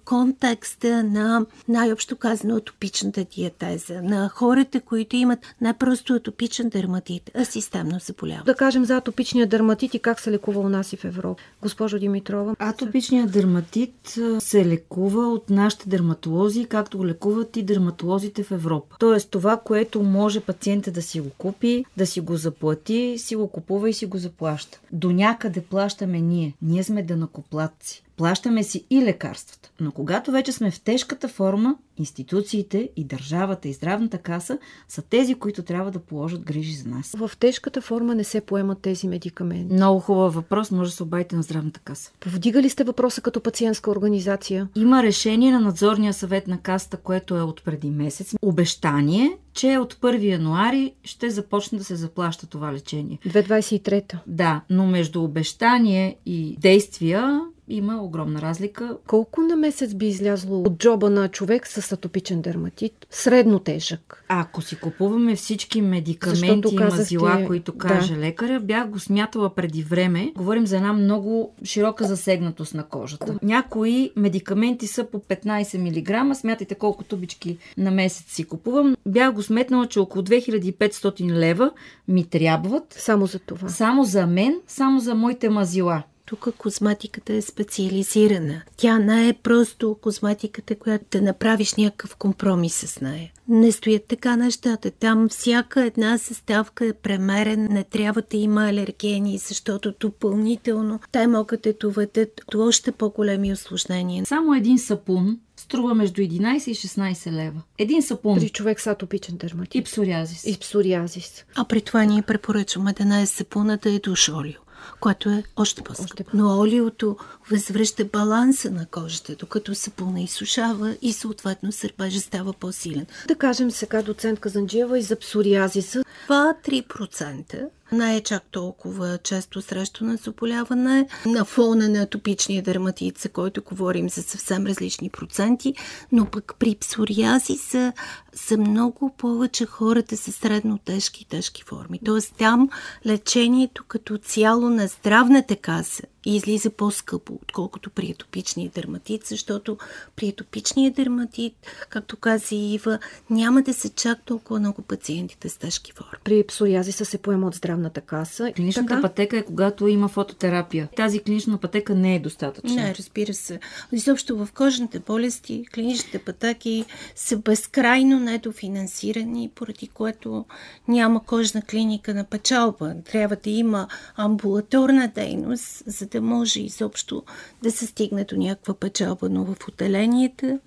контекста 0.05 1.05
на 1.05 1.47
най-общо 1.69 2.17
казано 2.17 2.57
атопичната 2.57 3.27
диатеза, 3.37 4.03
на 4.03 4.29
хората, 4.29 4.81
които 4.81 5.17
имат 5.17 5.39
не 5.61 5.73
просто 5.73 6.15
атопичен 6.15 6.69
дерматит, 6.69 7.31
а 7.35 7.45
системно 7.45 7.99
заболяване. 8.01 8.45
Да 8.45 8.55
кажем 8.55 8.85
за 8.85 8.97
атопичния 8.97 9.47
дерматит 9.47 9.95
и 9.95 9.99
как 9.99 10.21
се 10.21 10.31
лекува 10.31 10.61
у 10.61 10.69
нас 10.69 10.93
и 10.93 10.97
в 10.97 11.05
Европа. 11.05 11.43
Госпожо 11.63 11.99
Димитрова. 11.99 12.57
Атопичният 12.59 13.31
дерматит 13.31 14.19
се 14.39 14.67
лекува 14.67 15.29
от 15.29 15.51
нашите 15.51 15.89
дерматолози, 15.89 16.65
както 16.75 16.99
го 16.99 17.07
лекуват 17.07 17.57
и 17.57 17.63
дерматолозите 17.63 18.43
в 18.43 18.51
Европа. 18.51 18.97
Тоест 18.99 19.31
това, 19.31 19.57
което 19.57 20.03
може 20.03 20.41
пациента 20.41 20.91
да 20.91 21.03
си 21.03 21.21
го 21.21 21.31
купи, 21.39 21.85
да 21.97 22.07
си 22.07 22.21
го 22.21 22.37
заплати, 22.37 23.15
си 23.19 23.37
го 23.37 23.49
купува 23.49 23.91
и 23.91 23.93
си 23.93 24.07
го 24.07 24.19
заплаща. 24.19 24.81
До 24.93 25.13
някъде 25.13 25.61
плащаме 25.61 26.21
ние. 26.21 26.55
Ние 26.63 26.83
сме 26.83 27.03
дънакоплатци. 27.03 28.05
Плащаме 28.17 28.63
си 28.63 28.85
и 28.91 29.03
лекарствата. 29.03 29.71
Но 29.81 29.93
когато 29.93 30.31
вече 30.31 30.53
сме 30.53 30.71
в 30.71 30.81
тежката 30.81 31.29
форма, 31.29 31.77
институциите 31.99 32.91
и 32.97 33.05
държавата 33.05 33.69
и 33.69 33.73
здравната 33.73 34.19
каса 34.19 34.59
са 34.89 35.03
тези, 35.03 35.35
които 35.35 35.63
трябва 35.63 35.91
да 35.91 35.99
положат 35.99 36.43
грижи 36.43 36.73
за 36.73 36.89
нас. 36.89 37.15
В 37.19 37.31
тежката 37.41 37.81
форма 37.81 38.15
не 38.15 38.25
се 38.25 38.41
поемат 38.41 38.79
тези 38.79 39.09
медикаменти. 39.09 39.75
Много 39.75 40.01
хубав 40.01 40.35
въпрос, 40.35 40.71
може 40.71 40.91
да 40.91 40.97
се 40.97 41.03
обадите 41.03 41.37
на 41.37 41.43
здравната 41.43 41.81
каса. 41.81 42.13
Повдигали 42.21 42.69
сте 42.69 42.85
въпроса 42.85 43.21
като 43.21 43.41
пациентска 43.41 43.91
организация? 43.91 44.69
Има 44.77 45.03
решение 45.03 45.53
на 45.53 45.61
надзорния 45.61 46.13
съвет 46.13 46.49
на 46.49 46.59
каста, 46.59 46.97
което 46.97 47.37
е 47.37 47.43
от 47.43 47.65
преди 47.65 47.91
месец. 47.91 48.35
Обещание, 48.43 49.39
че 49.53 49.79
от 49.79 49.95
1 49.95 50.23
януари 50.23 50.95
ще 51.05 51.31
започне 51.31 51.79
да 51.79 51.85
се 51.85 51.97
заплаща 51.97 52.47
това 52.47 52.73
лечение. 52.73 53.19
2023. 53.27 54.19
Да, 54.27 54.61
но 54.71 54.87
между 54.87 55.25
обещание 55.25 56.17
и 56.27 56.57
действия 56.61 57.41
има 57.69 58.03
огромна 58.03 58.43
разлика. 58.43 58.97
Колко 59.07 59.41
на 59.41 59.57
месец 59.57 59.95
би 59.95 60.07
излязло 60.07 60.63
от 60.63 60.79
джоба 60.79 61.11
на 61.11 61.29
човек 61.29 61.67
с 61.67 61.93
атопичен 61.93 62.43
дерматит? 62.43 63.07
Средно 63.11 63.59
тежък. 63.59 64.25
Ако 64.29 64.63
си 64.63 64.77
купуваме 64.77 65.37
всички 65.37 65.83
медикаменти 65.83 66.75
и 66.75 66.79
мазила, 66.79 67.47
които 67.47 67.79
каже 67.79 68.15
да. 68.15 68.21
лекаря, 68.21 68.61
бях 68.61 68.89
го 68.89 68.99
смятала 68.99 69.55
преди 69.55 69.83
време. 69.83 70.33
Говорим 70.37 70.67
за 70.67 70.77
една 70.77 70.93
много 70.93 71.55
широка 71.65 72.05
засегнатост 72.05 72.75
на 72.75 72.83
кожата. 72.83 73.39
Някои 73.43 74.11
медикаменти 74.17 74.87
са 74.87 75.05
по 75.05 75.19
15 75.19 76.29
мг. 76.31 76.37
Смятайте 76.37 76.75
колко 76.75 77.05
тубички 77.05 77.59
на 77.77 77.91
месец 77.91 78.27
си 78.35 78.45
купувам. 78.45 78.97
Бях 79.07 79.33
го 79.33 79.43
сметнала, 79.43 79.87
че 79.87 80.01
около 80.01 80.25
2500 80.25 81.31
лева 81.31 81.71
ми 82.09 82.25
трябват. 82.25 82.95
Само 82.99 83.27
за 83.27 83.39
това. 83.39 83.69
Само 83.69 84.05
за 84.05 84.27
мен, 84.27 84.61
само 84.67 85.01
за 85.01 85.15
моите 85.15 85.49
мазила. 85.49 86.03
Тук 86.27 86.49
козметиката 86.59 87.33
е 87.33 87.43
специализирана. 87.43 88.63
Тя 88.77 88.99
не 88.99 89.29
е 89.29 89.33
просто 89.33 89.97
козметиката, 90.01 90.75
която 90.77 91.05
да 91.11 91.23
направиш 91.23 91.75
някакъв 91.75 92.17
компромис 92.17 92.75
с 92.75 93.01
нея. 93.01 93.33
Не 93.49 93.73
стоят 93.73 94.05
така 94.05 94.37
нещата. 94.37 94.91
Там 94.91 95.29
всяка 95.29 95.85
една 95.85 96.19
съставка 96.19 96.87
е 96.87 96.93
премерен, 96.93 97.69
не 97.71 97.85
трябва 97.85 98.23
да 98.31 98.37
има 98.37 98.69
алергени, 98.69 99.39
защото 99.39 99.95
допълнително 100.01 101.01
те 101.13 101.27
могат 101.27 101.63
да 101.63 101.73
доведат 101.73 102.41
до 102.51 102.67
още 102.67 102.93
по-големи 102.93 103.53
осложнения. 103.53 104.27
Само 104.27 104.55
един 104.55 104.79
сапун 104.79 105.39
струва 105.57 105.95
между 105.95 106.23
11 106.23 106.71
и 106.71 106.75
16 106.75 107.33
лева. 107.33 107.63
Един 107.79 108.03
сапун. 108.03 108.39
При 108.39 108.49
човек 108.49 108.81
с 108.81 108.87
атопичен 108.87 109.37
дерматит. 109.37 109.75
И 109.75 109.83
псориазис. 109.83 110.47
И 110.47 110.59
псориазис. 110.61 111.45
А 111.55 111.65
при 111.65 111.81
това 111.81 112.05
ние 112.05 112.23
препоръчваме 112.23 112.93
да 112.93 113.05
не 113.05 113.23
е 113.23 113.27
сапуна, 113.27 113.77
да 113.77 113.91
е 113.91 113.99
душолио 113.99 114.64
което 115.01 115.31
е 115.31 115.43
още 115.57 115.83
по-скъпо. 115.83 116.31
Но 116.35 116.61
олиото 116.61 117.17
възвръща 117.51 118.05
баланса 118.05 118.71
на 118.71 118.87
кожата, 118.87 119.37
докато 119.39 119.75
се 119.75 119.91
изсушава 120.21 120.97
и 121.03 121.13
съответно 121.13 121.73
сърпежа 121.73 122.21
става 122.21 122.53
по-силен. 122.53 123.07
Да 123.29 123.35
кажем 123.35 123.71
сега 123.71 124.03
доцент 124.03 124.41
Казанджиева 124.41 124.99
и 124.99 125.03
за 125.03 125.17
псориазиса. 125.17 126.05
2-3% 126.29 127.69
не 127.95 128.17
е 128.17 128.21
чак 128.21 128.43
толкова 128.51 129.19
често 129.19 129.63
срещано 129.63 130.17
заболяване. 130.17 131.09
На 131.27 131.45
фона 131.45 131.89
на 131.89 132.03
атопичния 132.03 132.63
дерматит, 132.63 133.19
за 133.19 133.29
който 133.29 133.63
говорим 133.63 134.09
за 134.09 134.23
съвсем 134.23 134.67
различни 134.67 135.11
проценти, 135.11 135.75
но 136.13 136.27
пък 136.27 136.55
при 136.59 136.75
псориази 136.75 137.57
са, 137.57 137.93
са 138.35 138.59
много 138.59 139.15
повече 139.19 139.67
хората 139.67 140.17
с 140.17 140.33
средно 140.33 140.79
тежки 140.79 141.23
и 141.23 141.29
тежки 141.29 141.63
форми. 141.63 142.01
Тоест 142.05 142.35
там 142.39 142.69
лечението 143.07 143.85
като 143.89 144.19
цяло 144.19 144.71
на 144.71 144.87
здравната 144.87 145.57
каса 145.57 146.03
и 146.27 146.37
излиза 146.37 146.71
по-скъпо, 146.71 147.39
отколкото 147.43 147.91
при 147.91 148.11
атопичния 148.11 148.71
дерматит, 148.75 149.27
защото 149.27 149.79
при 150.17 150.29
атопичния 150.29 150.91
дерматит, 150.91 151.55
както 151.89 152.17
каза 152.17 152.55
Ива, 152.55 152.99
няма 153.31 153.63
да 153.63 153.75
се 153.75 153.89
чак 153.89 154.25
толкова 154.25 154.61
много 154.61 154.83
пациентите 154.83 155.49
с 155.49 155.57
тежки 155.57 155.93
форми. 155.93 156.19
При 156.25 156.47
псориазиса 156.47 157.05
се 157.05 157.19
поема 157.19 157.47
от 157.47 157.55
здравната 157.55 158.01
каса. 158.01 158.53
Клиничната 158.57 158.89
така? 158.89 159.03
пътека 159.03 159.37
е 159.37 159.45
когато 159.45 159.89
има 159.89 160.09
фототерапия. 160.09 160.89
Тази 160.97 161.21
клинична 161.21 161.59
пътека 161.59 161.95
не 161.95 162.15
е 162.15 162.21
достатъчна. 162.21 162.75
Не, 162.75 162.95
разбира 162.95 163.35
се. 163.35 163.61
Изобщо 163.93 164.37
в 164.37 164.49
кожните 164.55 164.99
болести 164.99 165.67
клиничните 165.75 166.19
пътеки 166.19 166.85
са 167.17 167.37
безкрайно 167.37 168.21
недофинансирани, 168.21 169.51
поради 169.55 169.89
което 169.89 170.45
няма 170.89 171.25
кожна 171.25 171.63
клиника 171.63 172.15
на 172.15 172.25
печалба. 172.25 172.95
Трябва 173.13 173.37
да 173.37 173.51
има 173.51 173.89
амбулаторна 174.17 175.13
дейност, 175.15 175.83
за 175.87 176.07
да 176.15 176.23
може 176.23 176.61
изобщо 176.61 177.23
да 177.63 177.73
се 177.73 177.87
стигне 177.87 178.25
до 178.25 178.37
някаква 178.37 178.75
печалба, 178.75 179.29
но 179.29 179.45
в 179.45 179.57
отделенията 179.69 180.59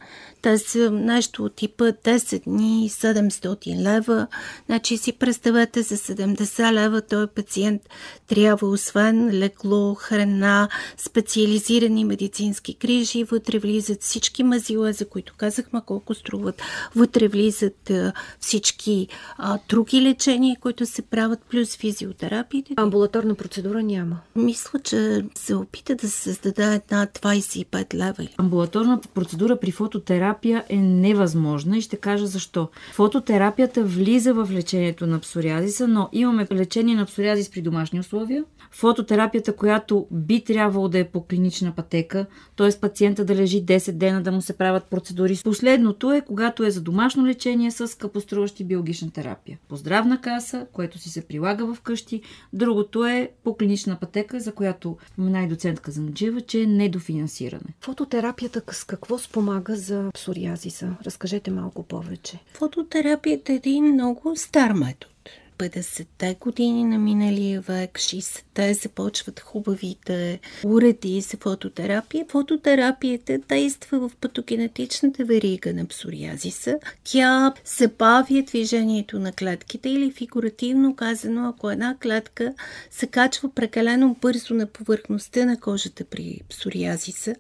те 0.47 0.57
са 0.57 0.91
нещо 0.91 1.43
от 1.43 1.55
типа 1.55 1.83
10 1.83 2.43
дни, 2.43 2.89
700 2.89 3.81
лева. 3.81 4.27
Значи 4.65 4.97
си 4.97 5.13
представете 5.13 5.81
за 5.81 5.97
70 5.97 6.73
лева 6.73 7.01
този 7.01 7.27
пациент 7.35 7.81
трябва 8.27 8.67
освен 8.67 9.29
лекло, 9.29 9.95
храна, 9.95 10.69
специализирани 10.97 12.05
медицински 12.05 12.77
грижи, 12.81 13.23
вътре 13.23 13.59
влизат 13.59 14.03
всички 14.03 14.43
мазила, 14.43 14.93
за 14.93 15.05
които 15.09 15.33
казахме 15.37 15.81
колко 15.85 16.13
струват, 16.13 16.61
вътре 16.95 17.27
влизат 17.27 17.91
всички 18.39 19.07
а, 19.37 19.59
други 19.69 20.01
лечения, 20.01 20.57
които 20.59 20.85
се 20.85 21.01
правят, 21.01 21.39
плюс 21.49 21.77
физиотерапиите. 21.77 22.73
Амбулаторна 22.77 23.35
процедура 23.35 23.83
няма. 23.83 24.19
Мисля, 24.35 24.79
че 24.79 25.25
се 25.35 25.55
опита 25.55 25.95
да 25.95 26.09
се 26.09 26.19
създаде 26.19 26.75
една 26.75 27.07
25 27.07 27.93
лева. 27.93 28.27
Амбулаторна 28.37 29.01
процедура 29.13 29.59
при 29.59 29.71
фототерапия 29.71 30.36
е 30.45 30.77
невъзможна 30.77 31.77
и 31.77 31.81
ще 31.81 31.97
кажа 31.97 32.27
защо. 32.27 32.69
Фототерапията 32.93 33.83
влиза 33.83 34.33
в 34.33 34.49
лечението 34.51 35.07
на 35.07 35.19
псориазиса, 35.19 35.87
но 35.87 36.09
имаме 36.11 36.47
лечение 36.51 36.95
на 36.95 37.05
псориазис 37.05 37.51
при 37.51 37.61
домашни 37.61 37.99
условия, 37.99 38.43
фототерапията, 38.71 39.55
която 39.55 40.07
би 40.11 40.43
трябвало 40.43 40.87
да 40.87 40.99
е 40.99 41.03
по 41.03 41.23
клинична 41.23 41.71
пътека, 41.71 42.25
т.е. 42.55 42.79
пациента 42.81 43.25
да 43.25 43.35
лежи 43.35 43.65
10 43.65 43.91
дена 43.91 44.23
да 44.23 44.31
му 44.31 44.41
се 44.41 44.57
правят 44.57 44.83
процедури. 44.83 45.39
Последното 45.43 46.11
е, 46.11 46.21
когато 46.21 46.63
е 46.63 46.71
за 46.71 46.81
домашно 46.81 47.25
лечение 47.25 47.71
с 47.71 47.87
скъпоструващи 47.87 48.63
биологична 48.63 49.11
терапия. 49.11 49.57
По 49.67 49.75
здравна 49.75 50.21
каса, 50.21 50.67
което 50.73 50.97
си 50.97 51.09
се 51.09 51.27
прилага 51.27 51.65
в 51.65 51.81
къщи. 51.81 52.21
Другото 52.53 53.05
е 53.05 53.31
по 53.43 53.57
клинична 53.57 53.99
пътека, 53.99 54.39
за 54.39 54.51
която 54.51 54.97
спомена 55.11 55.43
и 55.43 55.47
доцентка 55.47 55.91
Занджива, 55.91 56.41
че 56.41 56.61
е 56.61 56.65
недофинансиране. 56.65 57.73
Фототерапията 57.81 58.61
с 58.71 58.83
какво 58.83 59.17
спомага 59.17 59.75
за 59.75 60.09
псориазиса? 60.17 60.95
Разкажете 61.05 61.51
малко 61.51 61.83
повече. 61.83 62.39
Фототерапията 62.53 63.51
е 63.51 63.55
един 63.55 63.85
много 63.85 64.33
стар 64.35 64.71
метод 64.71 65.13
50-те 65.57 66.37
години 66.39 66.83
на 66.83 66.97
миналия 66.97 67.61
век, 67.61 67.91
60-те 67.91 68.73
започват 68.73 69.39
хубавите 69.39 70.39
уреди 70.65 71.21
за 71.21 71.37
фототерапия. 71.37 72.25
Фототерапията 72.29 73.37
действа 73.37 73.99
в 73.99 74.11
патогенетичната 74.21 75.25
верига 75.25 75.73
на 75.73 75.85
псориазиса. 75.85 76.79
Тя 77.03 77.53
забавя 77.77 78.43
движението 78.47 79.19
на 79.19 79.31
клетките 79.31 79.89
или 79.89 80.11
фигуративно 80.11 80.95
казано, 80.95 81.49
ако 81.49 81.69
една 81.71 81.97
клетка 82.01 82.53
се 82.91 83.07
качва 83.07 83.49
прекалено 83.55 84.15
бързо 84.21 84.53
на 84.53 84.65
повърхността 84.65 85.45
на 85.45 85.59
кожата 85.59 86.03
при 86.05 86.41
псориазиса, 86.49 87.35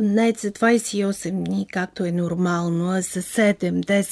не 0.00 0.32
за 0.38 0.50
28 0.50 1.44
дни, 1.44 1.66
както 1.72 2.04
е 2.04 2.12
нормално, 2.12 2.90
а 2.90 3.00
за 3.00 3.22
7, 3.22 3.54
10, 3.84 4.02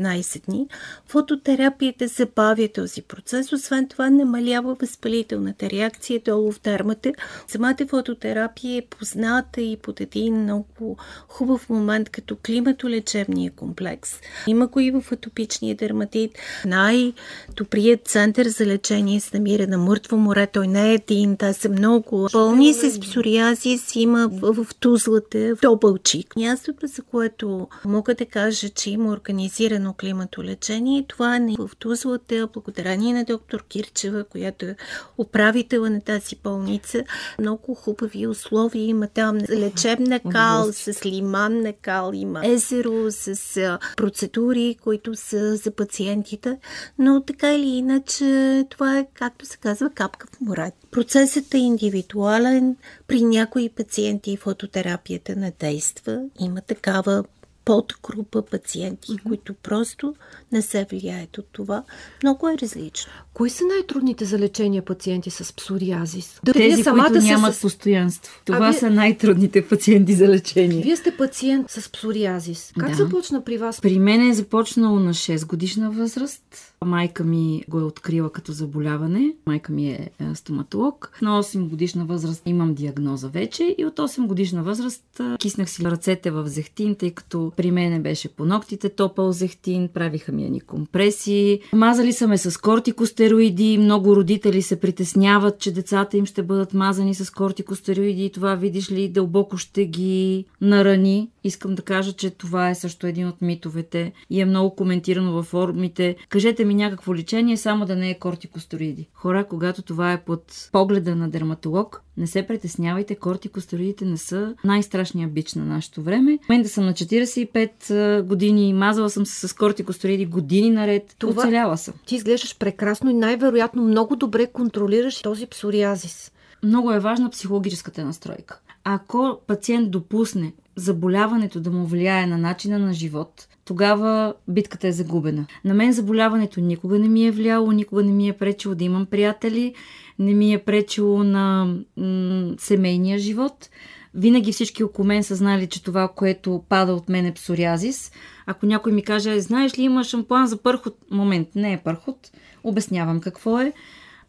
14 0.00 0.44
дни, 0.44 0.68
фототерапията 1.06 2.08
забавя 2.08 2.68
този 2.74 2.91
процес. 3.00 3.52
Освен 3.52 3.88
това, 3.88 4.10
намалява 4.10 4.74
възпалителната 4.74 5.70
реакция 5.70 6.20
долу 6.24 6.52
в 6.52 6.60
дермата. 6.60 7.12
Самата 7.48 7.86
фототерапия 7.88 8.78
е 8.78 8.86
позната 8.98 9.60
и 9.60 9.76
под 9.82 10.00
един 10.00 10.42
много 10.42 10.96
хубав 11.28 11.68
момент 11.68 12.08
като 12.08 12.36
климатолечебния 12.46 13.50
комплекс. 13.50 14.20
Има 14.46 14.66
го 14.66 14.80
и 14.80 14.90
в 14.90 15.12
атопичния 15.12 15.74
дерматит. 15.74 16.30
Най-добрият 16.66 18.08
център 18.08 18.46
за 18.46 18.66
лечение 18.66 19.20
се 19.20 19.36
намира 19.36 19.66
на 19.66 19.78
Мъртво 19.78 20.16
море. 20.16 20.46
Той 20.46 20.68
не 20.68 20.90
е 20.90 20.94
един, 20.94 21.36
те 21.36 21.52
са 21.52 21.68
много. 21.68 22.28
Пълни 22.32 22.74
с 22.74 23.00
псориазис 23.00 23.96
има 23.96 24.28
в, 24.32 24.64
в 24.64 24.74
Тузлата, 24.74 25.54
в 25.56 25.60
Добълчик. 25.62 26.36
Мястото, 26.36 26.86
за 26.86 27.02
което 27.02 27.68
мога 27.84 28.14
да 28.14 28.26
кажа, 28.26 28.68
че 28.68 28.90
има 28.90 29.10
организирано 29.12 29.94
климатолечение, 30.00 31.04
това 31.08 31.36
е 31.36 31.40
в 31.58 31.70
Тузлата, 31.78 32.48
благодарение 32.82 33.14
на 33.14 33.24
доктор 33.24 33.64
Кирчева, 33.68 34.24
която 34.24 34.66
е 34.66 34.76
управител 35.18 35.82
на 35.84 36.00
тази 36.00 36.36
болница. 36.44 37.04
Много 37.38 37.74
хубави 37.74 38.26
условия 38.26 38.86
има 38.86 39.06
там. 39.06 39.38
Лечебна 39.50 40.20
кал, 40.32 40.72
с 40.72 41.06
лиман 41.06 41.60
на 41.60 41.72
кал, 41.72 42.10
има 42.14 42.40
езеро 42.44 43.10
с 43.10 43.78
процедури, 43.96 44.76
които 44.82 45.14
са 45.14 45.56
за 45.56 45.70
пациентите. 45.70 46.58
Но 46.98 47.22
така 47.22 47.54
или 47.54 47.68
иначе, 47.68 48.64
това 48.70 48.98
е, 48.98 49.06
както 49.14 49.46
се 49.46 49.56
казва, 49.56 49.90
капка 49.90 50.26
в 50.26 50.40
море. 50.40 50.72
Процесът 50.90 51.54
е 51.54 51.58
индивидуален. 51.58 52.76
При 53.06 53.22
някои 53.22 53.68
пациенти 53.68 54.36
фототерапията 54.36 55.36
не 55.36 55.52
действа. 55.60 56.20
Има 56.40 56.60
такава 56.60 57.24
подгрупа 57.64 58.42
пациенти, 58.42 59.12
mm-hmm. 59.12 59.22
които 59.22 59.54
просто 59.54 60.14
не 60.52 60.62
се 60.62 60.86
влияят 60.90 61.38
от 61.38 61.46
това. 61.52 61.82
Много 62.22 62.48
е 62.48 62.58
различно. 62.62 63.12
Кои 63.34 63.50
са 63.50 63.64
най-трудните 63.64 64.24
за 64.24 64.38
лечение 64.38 64.82
пациенти 64.82 65.30
с 65.30 65.56
псориазис? 65.56 66.40
Да, 66.44 66.52
Тези, 66.52 66.84
които 66.84 67.22
нямат 67.22 67.54
с... 67.54 67.60
постоянство. 67.60 68.42
Това 68.44 68.70
вие... 68.70 68.78
са 68.78 68.90
най-трудните 68.90 69.68
пациенти 69.68 70.14
за 70.14 70.28
лечение. 70.28 70.82
Вие 70.82 70.96
сте 70.96 71.16
пациент 71.16 71.70
с 71.70 71.92
псориазис. 71.92 72.72
Как 72.78 72.90
да. 72.90 72.96
започна 72.96 73.44
при 73.44 73.58
вас? 73.58 73.80
При 73.80 73.98
мен 73.98 74.30
е 74.30 74.34
започнало 74.34 75.00
на 75.00 75.14
6 75.14 75.46
годишна 75.46 75.90
възраст. 75.90 76.74
Майка 76.84 77.24
ми 77.24 77.64
го 77.68 77.80
е 77.80 77.84
открила 77.84 78.32
като 78.32 78.52
заболяване. 78.52 79.34
Майка 79.46 79.72
ми 79.72 79.90
е, 79.90 80.10
е 80.20 80.34
стоматолог. 80.34 81.18
На 81.22 81.42
8 81.42 81.68
годишна 81.68 82.04
възраст 82.04 82.42
имам 82.46 82.74
диагноза 82.74 83.28
вече 83.28 83.74
и 83.78 83.84
от 83.84 83.96
8 83.96 84.26
годишна 84.26 84.62
възраст 84.62 85.20
киснах 85.38 85.70
си 85.70 85.84
ръцете 85.84 86.30
в 86.30 86.48
зехтин, 86.48 86.94
тъй 86.94 87.10
като 87.10 87.51
при 87.56 87.70
мене 87.70 88.00
беше 88.00 88.28
по 88.28 88.44
ногтите 88.44 88.88
топъл 88.88 89.32
зехтин, 89.32 89.88
правиха 89.88 90.32
ми 90.32 90.50
ни 90.50 90.60
компресии. 90.60 91.60
Мазали 91.72 92.12
са 92.12 92.28
ме 92.28 92.38
с 92.38 92.60
кортикостероиди. 92.60 93.78
Много 93.78 94.16
родители 94.16 94.62
се 94.62 94.80
притесняват, 94.80 95.58
че 95.58 95.72
децата 95.72 96.16
им 96.16 96.26
ще 96.26 96.42
бъдат 96.42 96.74
мазани 96.74 97.14
с 97.14 97.30
кортикостероиди 97.30 98.24
и 98.24 98.30
това, 98.30 98.54
видиш 98.54 98.90
ли, 98.90 99.08
дълбоко 99.08 99.56
ще 99.56 99.86
ги 99.86 100.44
нарани. 100.60 101.30
Искам 101.44 101.74
да 101.74 101.82
кажа, 101.82 102.12
че 102.12 102.30
това 102.30 102.70
е 102.70 102.74
също 102.74 103.06
един 103.06 103.28
от 103.28 103.42
митовете 103.42 104.12
и 104.30 104.40
е 104.40 104.44
много 104.44 104.76
коментирано 104.76 105.32
във 105.32 105.46
форумите. 105.46 106.16
Кажете 106.28 106.64
ми 106.64 106.74
някакво 106.74 107.14
лечение, 107.14 107.56
само 107.56 107.86
да 107.86 107.96
не 107.96 108.10
е 108.10 108.18
кортикостероиди. 108.18 109.08
Хора, 109.14 109.44
когато 109.44 109.82
това 109.82 110.12
е 110.12 110.24
под 110.24 110.68
погледа 110.72 111.16
на 111.16 111.30
дерматолог, 111.30 112.02
не 112.16 112.26
се 112.26 112.46
притеснявайте, 112.46 113.14
кортикостероидите 113.14 114.04
не 114.04 114.16
са 114.16 114.54
най-страшният 114.64 115.32
бич 115.32 115.54
на 115.54 115.64
нашето 115.64 116.02
време. 116.02 116.38
Мен 116.48 116.62
да 116.62 116.68
съм 116.68 116.84
на 116.84 116.92
45 116.92 118.22
години, 118.22 118.72
мазала 118.72 119.10
съм 119.10 119.26
се 119.26 119.48
с 119.48 119.52
кортикостероиди 119.52 120.26
години 120.26 120.70
наред, 120.70 121.14
това, 121.18 121.42
оцеляла 121.42 121.78
съм. 121.78 121.94
Ти 122.06 122.14
изглеждаш 122.16 122.58
прекрасно 122.58 123.10
и 123.10 123.14
най-вероятно 123.14 123.82
много 123.82 124.16
добре 124.16 124.46
контролираш 124.46 125.22
този 125.22 125.46
псориазис. 125.46 126.32
Много 126.62 126.92
е 126.92 127.00
важна 127.00 127.30
психологическата 127.30 128.04
настройка. 128.04 128.60
Ако 128.84 129.40
пациент 129.46 129.90
допусне 129.90 130.52
заболяването 130.76 131.60
да 131.60 131.70
му 131.70 131.86
влияе 131.86 132.26
на 132.26 132.38
начина 132.38 132.78
на 132.78 132.92
живот, 132.92 133.48
тогава 133.64 134.34
битката 134.48 134.88
е 134.88 134.92
загубена. 134.92 135.46
На 135.64 135.74
мен 135.74 135.92
заболяването 135.92 136.60
никога 136.60 136.98
не 136.98 137.08
ми 137.08 137.26
е 137.26 137.30
влияло, 137.30 137.72
никога 137.72 138.02
не 138.02 138.12
ми 138.12 138.28
е 138.28 138.32
пречило 138.32 138.74
да 138.74 138.84
имам 138.84 139.06
приятели, 139.06 139.74
не 140.18 140.34
ми 140.34 140.54
е 140.54 140.58
пречило 140.58 141.24
на 141.24 141.74
м- 141.96 142.54
семейния 142.58 143.18
живот. 143.18 143.68
Винаги 144.14 144.52
всички 144.52 144.84
около 144.84 145.06
мен 145.06 145.24
са 145.24 145.34
знали, 145.34 145.66
че 145.66 145.82
това, 145.82 146.08
което 146.08 146.64
пада 146.68 146.94
от 146.94 147.08
мен 147.08 147.26
е 147.26 147.34
псориазис. 147.34 148.12
Ако 148.46 148.66
някой 148.66 148.92
ми 148.92 149.02
каже, 149.02 149.40
знаеш 149.40 149.78
ли, 149.78 149.82
има 149.82 150.04
шампуан 150.04 150.46
за 150.46 150.62
пърхот, 150.62 150.96
момент, 151.10 151.48
не 151.54 151.72
е 151.72 151.80
пърхот, 151.84 152.30
обяснявам 152.64 153.20
какво 153.20 153.60
е. 153.60 153.72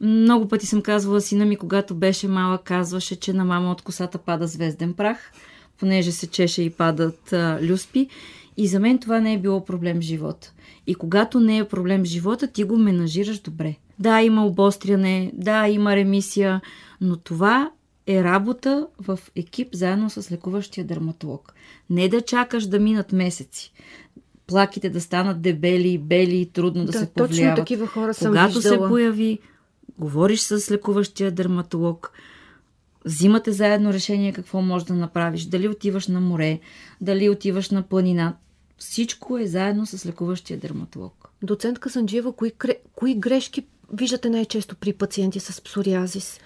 Много 0.01 0.47
пъти 0.47 0.65
съм 0.65 0.81
казвала 0.81 1.21
сина 1.21 1.45
ми, 1.45 1.55
когато 1.55 1.95
беше 1.95 2.27
малък, 2.27 2.63
казваше, 2.63 3.15
че 3.15 3.33
на 3.33 3.45
мама 3.45 3.71
от 3.71 3.81
косата 3.81 4.17
пада 4.17 4.47
звезден 4.47 4.93
прах, 4.93 5.31
понеже 5.79 6.11
се 6.11 6.27
чеше 6.27 6.61
и 6.61 6.69
падат 6.69 7.33
а, 7.33 7.59
люспи. 7.61 8.07
И 8.57 8.67
за 8.67 8.79
мен 8.79 8.97
това 8.97 9.19
не 9.19 9.33
е 9.33 9.39
било 9.39 9.65
проблем 9.65 9.97
в 9.97 10.01
живота. 10.01 10.53
И 10.87 10.95
когато 10.95 11.39
не 11.39 11.57
е 11.57 11.67
проблем 11.67 12.01
в 12.01 12.05
живота, 12.05 12.47
ти 12.47 12.63
го 12.63 12.77
менажираш 12.77 13.39
добре. 13.39 13.75
Да, 13.99 14.21
има 14.21 14.45
обостряне, 14.45 15.31
да, 15.33 15.67
има 15.67 15.95
ремисия, 15.95 16.61
но 17.01 17.17
това 17.17 17.71
е 18.07 18.23
работа 18.23 18.87
в 18.99 19.19
екип 19.35 19.67
заедно 19.73 20.09
с 20.09 20.31
лекуващия 20.31 20.85
дерматолог. 20.85 21.53
Не 21.89 22.09
да 22.09 22.21
чакаш 22.21 22.65
да 22.65 22.79
минат 22.79 23.11
месеци. 23.11 23.73
Плаките 24.47 24.89
да 24.89 25.01
станат 25.01 25.41
дебели, 25.41 25.97
бели 25.97 26.37
и 26.37 26.45
трудно 26.45 26.85
да, 26.85 26.91
да 26.91 26.99
се 26.99 27.05
повлияват. 27.05 27.55
Точно 27.55 27.63
такива 27.63 27.87
хора 27.87 28.13
съм 28.13 28.31
Когато 28.31 28.61
се 28.61 28.77
появи, 28.77 29.39
говориш 29.99 30.39
с 30.39 30.71
лекуващия 30.71 31.31
дерматолог, 31.31 32.11
взимате 33.05 33.51
заедно 33.51 33.93
решение 33.93 34.33
какво 34.33 34.61
можеш 34.61 34.87
да 34.87 34.93
направиш. 34.93 35.45
Дали 35.45 35.67
отиваш 35.67 36.07
на 36.07 36.21
море, 36.21 36.59
дали 37.01 37.29
отиваш 37.29 37.69
на 37.69 37.81
планина. 37.81 38.35
Всичко 38.77 39.37
е 39.37 39.47
заедно 39.47 39.85
с 39.85 40.05
лекуващия 40.05 40.59
дерматолог. 40.59 41.29
Доцент 41.43 41.79
Касанджиева, 41.79 42.31
кои, 42.31 42.51
кои 42.95 43.15
грешки 43.15 43.65
виждате 43.93 44.29
най-често 44.29 44.75
при 44.75 44.93
пациенти 44.93 45.39
с 45.39 45.61
псориазис? 45.61 46.39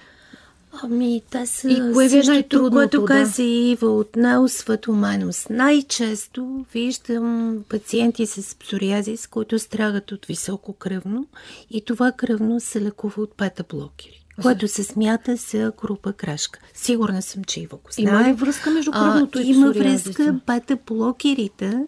Ами, 0.84 1.22
те 1.32 1.46
са 1.46 1.70
и 1.70 1.94
кое 1.94 2.08
ви 2.08 2.20
е 2.20 2.24
най-трудното, 2.24 2.76
което 2.76 3.02
да? 3.02 3.06
каза 3.08 3.44
Ива 3.44 3.88
от 3.88 4.16
неосведоменост. 4.16 5.50
Най-често 5.50 6.66
виждам 6.74 7.64
пациенти 7.70 8.26
с 8.26 8.56
псориазис, 8.56 9.28
които 9.28 9.60
страдат 9.60 10.12
от 10.12 10.26
високо 10.26 10.74
кръвно 10.74 11.28
и 11.72 11.86
това 11.86 12.12
кръвно 12.12 12.60
се 12.60 12.82
лекува 12.82 13.22
от 13.22 13.38
пета-блокери 13.38 14.17
което 14.42 14.68
се 14.68 14.84
смята 14.84 15.36
за 15.36 15.72
група 15.82 16.14
крашка. 16.14 16.60
Сигурна 16.74 17.22
съм, 17.22 17.44
че 17.44 17.60
Ива 17.60 17.78
го 17.78 17.92
знае. 17.92 18.14
Има 18.14 18.30
ли 18.30 18.34
връзка 18.34 18.70
между 18.72 18.92
кръвното 18.92 19.40
а, 19.40 19.42
и 19.42 19.50
Има 19.50 19.72
връзка, 19.72 20.40
бета-блокерите 20.46 21.86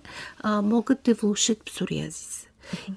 могат 0.64 1.00
да 1.04 1.14
влушат 1.14 1.66
псориазис. 1.66 2.48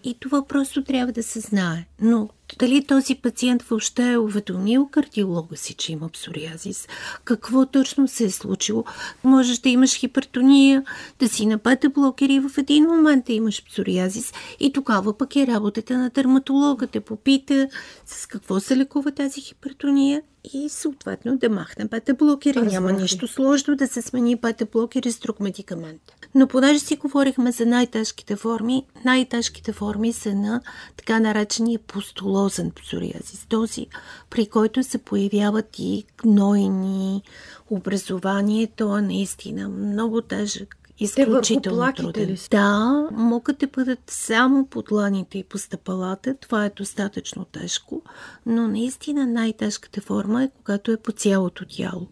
И 0.04 0.14
това 0.20 0.44
просто 0.46 0.84
трябва 0.84 1.12
да 1.12 1.22
се 1.22 1.40
знае. 1.40 1.86
Но 2.00 2.28
дали 2.58 2.84
този 2.84 3.14
пациент 3.14 3.62
въобще 3.62 4.12
е 4.12 4.18
уведомил 4.18 4.88
кардиолога 4.90 5.56
си, 5.56 5.74
че 5.74 5.92
има 5.92 6.08
псориазис? 6.08 6.88
Какво 7.24 7.66
точно 7.66 8.08
се 8.08 8.24
е 8.24 8.30
случило? 8.30 8.84
Можеш 9.24 9.58
да 9.58 9.68
имаш 9.68 9.94
хипертония, 9.94 10.84
да 11.18 11.28
си 11.28 11.46
на 11.46 11.58
блокери 11.94 12.40
в 12.40 12.58
един 12.58 12.84
момент 12.84 13.24
да 13.24 13.32
имаш 13.32 13.64
псориазис 13.64 14.32
и 14.60 14.72
тогава 14.72 15.18
пък 15.18 15.36
е 15.36 15.46
работата 15.46 15.98
на 15.98 16.10
дерматолога 16.10 16.86
да 16.86 17.00
попита 17.00 17.68
с 18.06 18.26
какво 18.26 18.60
се 18.60 18.76
лекува 18.76 19.12
тази 19.12 19.40
хипертония 19.40 20.22
и 20.44 20.68
съответно 20.68 21.36
да 21.36 21.50
махне 21.50 21.84
бета-блокери. 21.84 22.62
Няма 22.62 22.92
нищо 22.92 23.28
сложно 23.28 23.76
да 23.76 23.88
се 23.88 24.02
смени 24.02 24.36
бета-блокери 24.36 25.12
с 25.12 25.18
друг 25.18 25.40
медикамент. 25.40 26.02
Но 26.34 26.46
понеже 26.46 26.78
си 26.78 26.96
говорихме 26.96 27.52
за 27.52 27.66
най-тежките 27.66 28.36
форми, 28.36 28.86
най-тежките 29.04 29.72
форми 29.72 30.12
са 30.12 30.34
на 30.34 30.60
така 30.96 31.20
наречения 31.20 31.78
пустолозен 31.78 32.70
псориазис. 32.70 33.46
Този, 33.48 33.86
при 34.30 34.46
който 34.46 34.82
се 34.82 34.98
появяват 34.98 35.78
и 35.78 36.04
гнойни 36.16 37.22
образование, 37.70 38.66
то 38.76 38.98
е 38.98 39.02
наистина 39.02 39.68
много 39.68 40.20
тежък 40.20 40.81
изключително 41.02 41.86
Те 41.86 42.02
труден. 42.02 42.28
ли 42.28 42.36
са? 42.36 42.48
Да, 42.48 43.08
могат 43.12 43.58
да 43.58 43.66
бъдат 43.66 43.98
само 44.06 44.66
по 44.66 44.82
дланите 44.82 45.38
и 45.38 45.44
по 45.44 45.58
стъпалата. 45.58 46.34
Това 46.34 46.64
е 46.64 46.72
достатъчно 46.76 47.44
тежко, 47.44 48.02
но 48.46 48.68
наистина 48.68 49.26
най-тежката 49.26 50.00
форма 50.00 50.44
е 50.44 50.50
когато 50.56 50.92
е 50.92 50.96
по 50.96 51.12
цялото 51.12 51.64
тяло. 51.68 52.06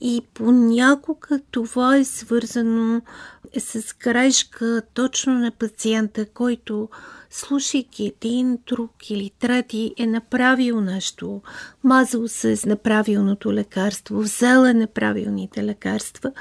И 0.00 0.22
понякога 0.34 1.40
това 1.50 1.96
е 1.96 2.04
свързано 2.04 3.02
с 3.58 3.92
краешка 3.92 4.82
точно 4.94 5.38
на 5.38 5.50
пациента, 5.50 6.26
който 6.26 6.88
слушайки 7.30 8.06
един, 8.06 8.58
друг 8.66 9.10
или 9.10 9.30
трети 9.38 9.94
е 9.98 10.06
направил 10.06 10.80
нещо, 10.80 11.42
мазал 11.84 12.28
се 12.28 12.56
с 12.56 12.66
неправилното 12.66 13.52
лекарство, 13.52 14.20
взел 14.20 14.64
е 14.64 14.74
неправилните 14.74 15.64
лекарства, 15.64 16.32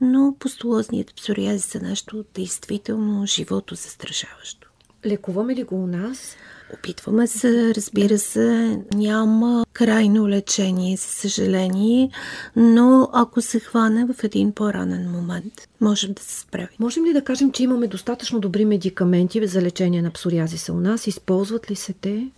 но 0.00 0.36
постулозният 0.38 1.14
псориазис 1.14 1.74
е 1.74 1.80
нещо 1.80 2.24
действително 2.34 3.26
живото 3.26 3.74
застрашаващо. 3.74 4.68
Лекуваме 5.06 5.54
ли 5.54 5.62
го 5.62 5.74
у 5.74 5.86
нас? 5.86 6.36
Опитваме 6.74 7.26
се, 7.26 7.74
разбира 7.74 8.18
се, 8.18 8.78
няма 8.94 9.66
крайно 9.72 10.28
лечение, 10.28 10.96
за 10.96 11.02
съжаление, 11.02 12.10
но 12.56 13.08
ако 13.12 13.42
се 13.42 13.60
хване 13.60 14.04
в 14.04 14.24
един 14.24 14.52
по-ранен 14.52 15.10
момент, 15.10 15.68
можем 15.80 16.12
да 16.12 16.22
се 16.22 16.40
справим. 16.40 16.68
Можем 16.78 17.04
ли 17.04 17.12
да 17.12 17.24
кажем, 17.24 17.52
че 17.52 17.62
имаме 17.62 17.86
достатъчно 17.86 18.40
добри 18.40 18.64
медикаменти 18.64 19.46
за 19.46 19.62
лечение 19.62 20.02
на 20.02 20.10
псориазиса 20.10 20.72
у 20.72 20.80
нас? 20.80 21.06
Използват 21.06 21.70
ли 21.70 21.76
се 21.76 21.92
те? 21.92 22.28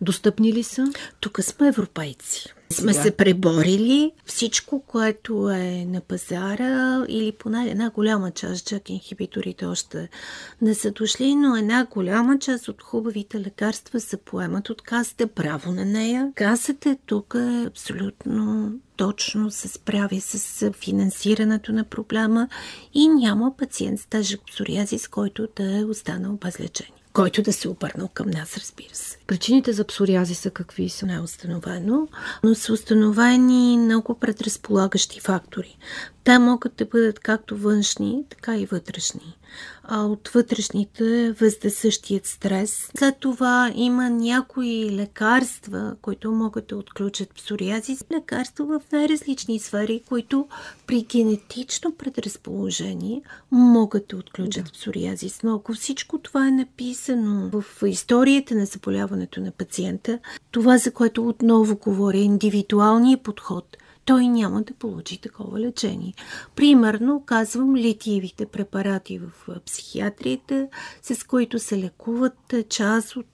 Достъпни 0.00 0.52
ли 0.52 0.62
са? 0.62 0.92
Тук 1.20 1.38
сме 1.42 1.68
европейци. 1.68 2.54
Сме 2.72 2.94
се 2.94 3.10
преборили. 3.10 4.12
Всичко, 4.24 4.82
което 4.86 5.50
е 5.50 5.84
на 5.84 6.00
пазара 6.00 7.04
или 7.08 7.32
поне 7.32 7.70
една 7.70 7.90
голяма 7.90 8.30
част, 8.30 8.66
чак 8.66 8.90
инхибиторите 8.90 9.66
още 9.66 10.08
не 10.62 10.74
са 10.74 10.90
дошли, 10.90 11.34
но 11.34 11.56
една 11.56 11.84
голяма 11.84 12.38
част 12.38 12.68
от 12.68 12.82
хубавите 12.82 13.40
лекарства 13.40 14.00
се 14.00 14.16
поемат 14.16 14.70
от 14.70 14.82
касата, 14.82 15.26
право 15.26 15.72
на 15.72 15.84
нея. 15.84 16.32
Касата 16.34 16.96
тук 17.06 17.34
е 17.38 17.66
абсолютно 17.66 18.72
точно 18.96 19.50
се 19.50 19.68
справи 19.68 20.20
с 20.20 20.72
финансирането 20.72 21.72
на 21.72 21.84
проблема 21.84 22.48
и 22.94 23.08
няма 23.08 23.56
пациент 23.56 24.00
с 24.00 24.06
тежък 24.06 24.40
псориазис, 24.46 25.08
който 25.08 25.48
да 25.56 25.78
е 25.78 25.84
останал 25.84 26.32
без 26.32 26.60
лечение 26.60 26.97
който 27.18 27.42
да 27.42 27.52
се 27.52 27.68
обърнал 27.68 28.08
към 28.14 28.30
нас, 28.30 28.56
разбира 28.56 28.94
се. 28.94 29.18
Причините 29.26 29.72
за 29.72 29.84
псориазиса 29.84 30.50
какви 30.50 30.88
са? 30.88 31.06
Не 31.06 31.14
е 31.14 31.20
установено, 31.20 32.08
но 32.44 32.54
са 32.54 32.72
установени 32.72 33.78
много 33.78 34.18
предразполагащи 34.18 35.20
фактори. 35.20 35.78
Те 36.24 36.38
могат 36.38 36.74
да 36.76 36.84
бъдат 36.84 37.18
както 37.18 37.56
външни, 37.56 38.24
така 38.30 38.56
и 38.56 38.66
вътрешни. 38.66 39.36
А 39.82 40.04
от 40.04 40.28
вътрешните 40.28 41.32
възда 41.32 41.70
същият 41.70 42.26
стрес. 42.26 42.90
След 42.98 43.16
това 43.20 43.72
има 43.74 44.10
някои 44.10 44.90
лекарства, 44.90 45.96
които 46.02 46.32
могат 46.32 46.66
да 46.66 46.76
отключат 46.76 47.34
псориазис. 47.34 48.04
Лекарства 48.12 48.64
в 48.66 48.92
най-различни 48.92 49.58
сфери, 49.58 50.02
които 50.08 50.48
при 50.86 51.02
генетично 51.02 51.94
предразположение 51.94 53.22
могат 53.50 54.08
да 54.08 54.16
отключат 54.16 54.64
да. 54.64 54.72
псориазис. 54.72 55.42
Но 55.42 55.54
ако 55.54 55.72
всичко 55.72 56.18
това 56.18 56.48
е 56.48 56.50
написано 56.50 57.50
в 57.52 57.64
историята 57.86 58.54
на 58.54 58.66
заболяването 58.66 59.40
на 59.40 59.50
пациента, 59.50 60.18
това, 60.50 60.78
за 60.78 60.90
което 60.90 61.28
отново 61.28 61.76
говоря, 61.76 62.18
индивидуалният 62.18 63.22
подход– 63.22 63.76
той 64.08 64.28
няма 64.28 64.62
да 64.62 64.74
получи 64.74 65.18
такова 65.20 65.60
лечение. 65.60 66.14
Примерно, 66.56 67.22
казвам 67.26 67.76
литиевите 67.76 68.46
препарати 68.46 69.18
в 69.18 69.60
психиатрията, 69.66 70.68
с 71.02 71.26
които 71.26 71.58
се 71.58 71.78
лекуват 71.78 72.54
част 72.68 73.16
от 73.16 73.26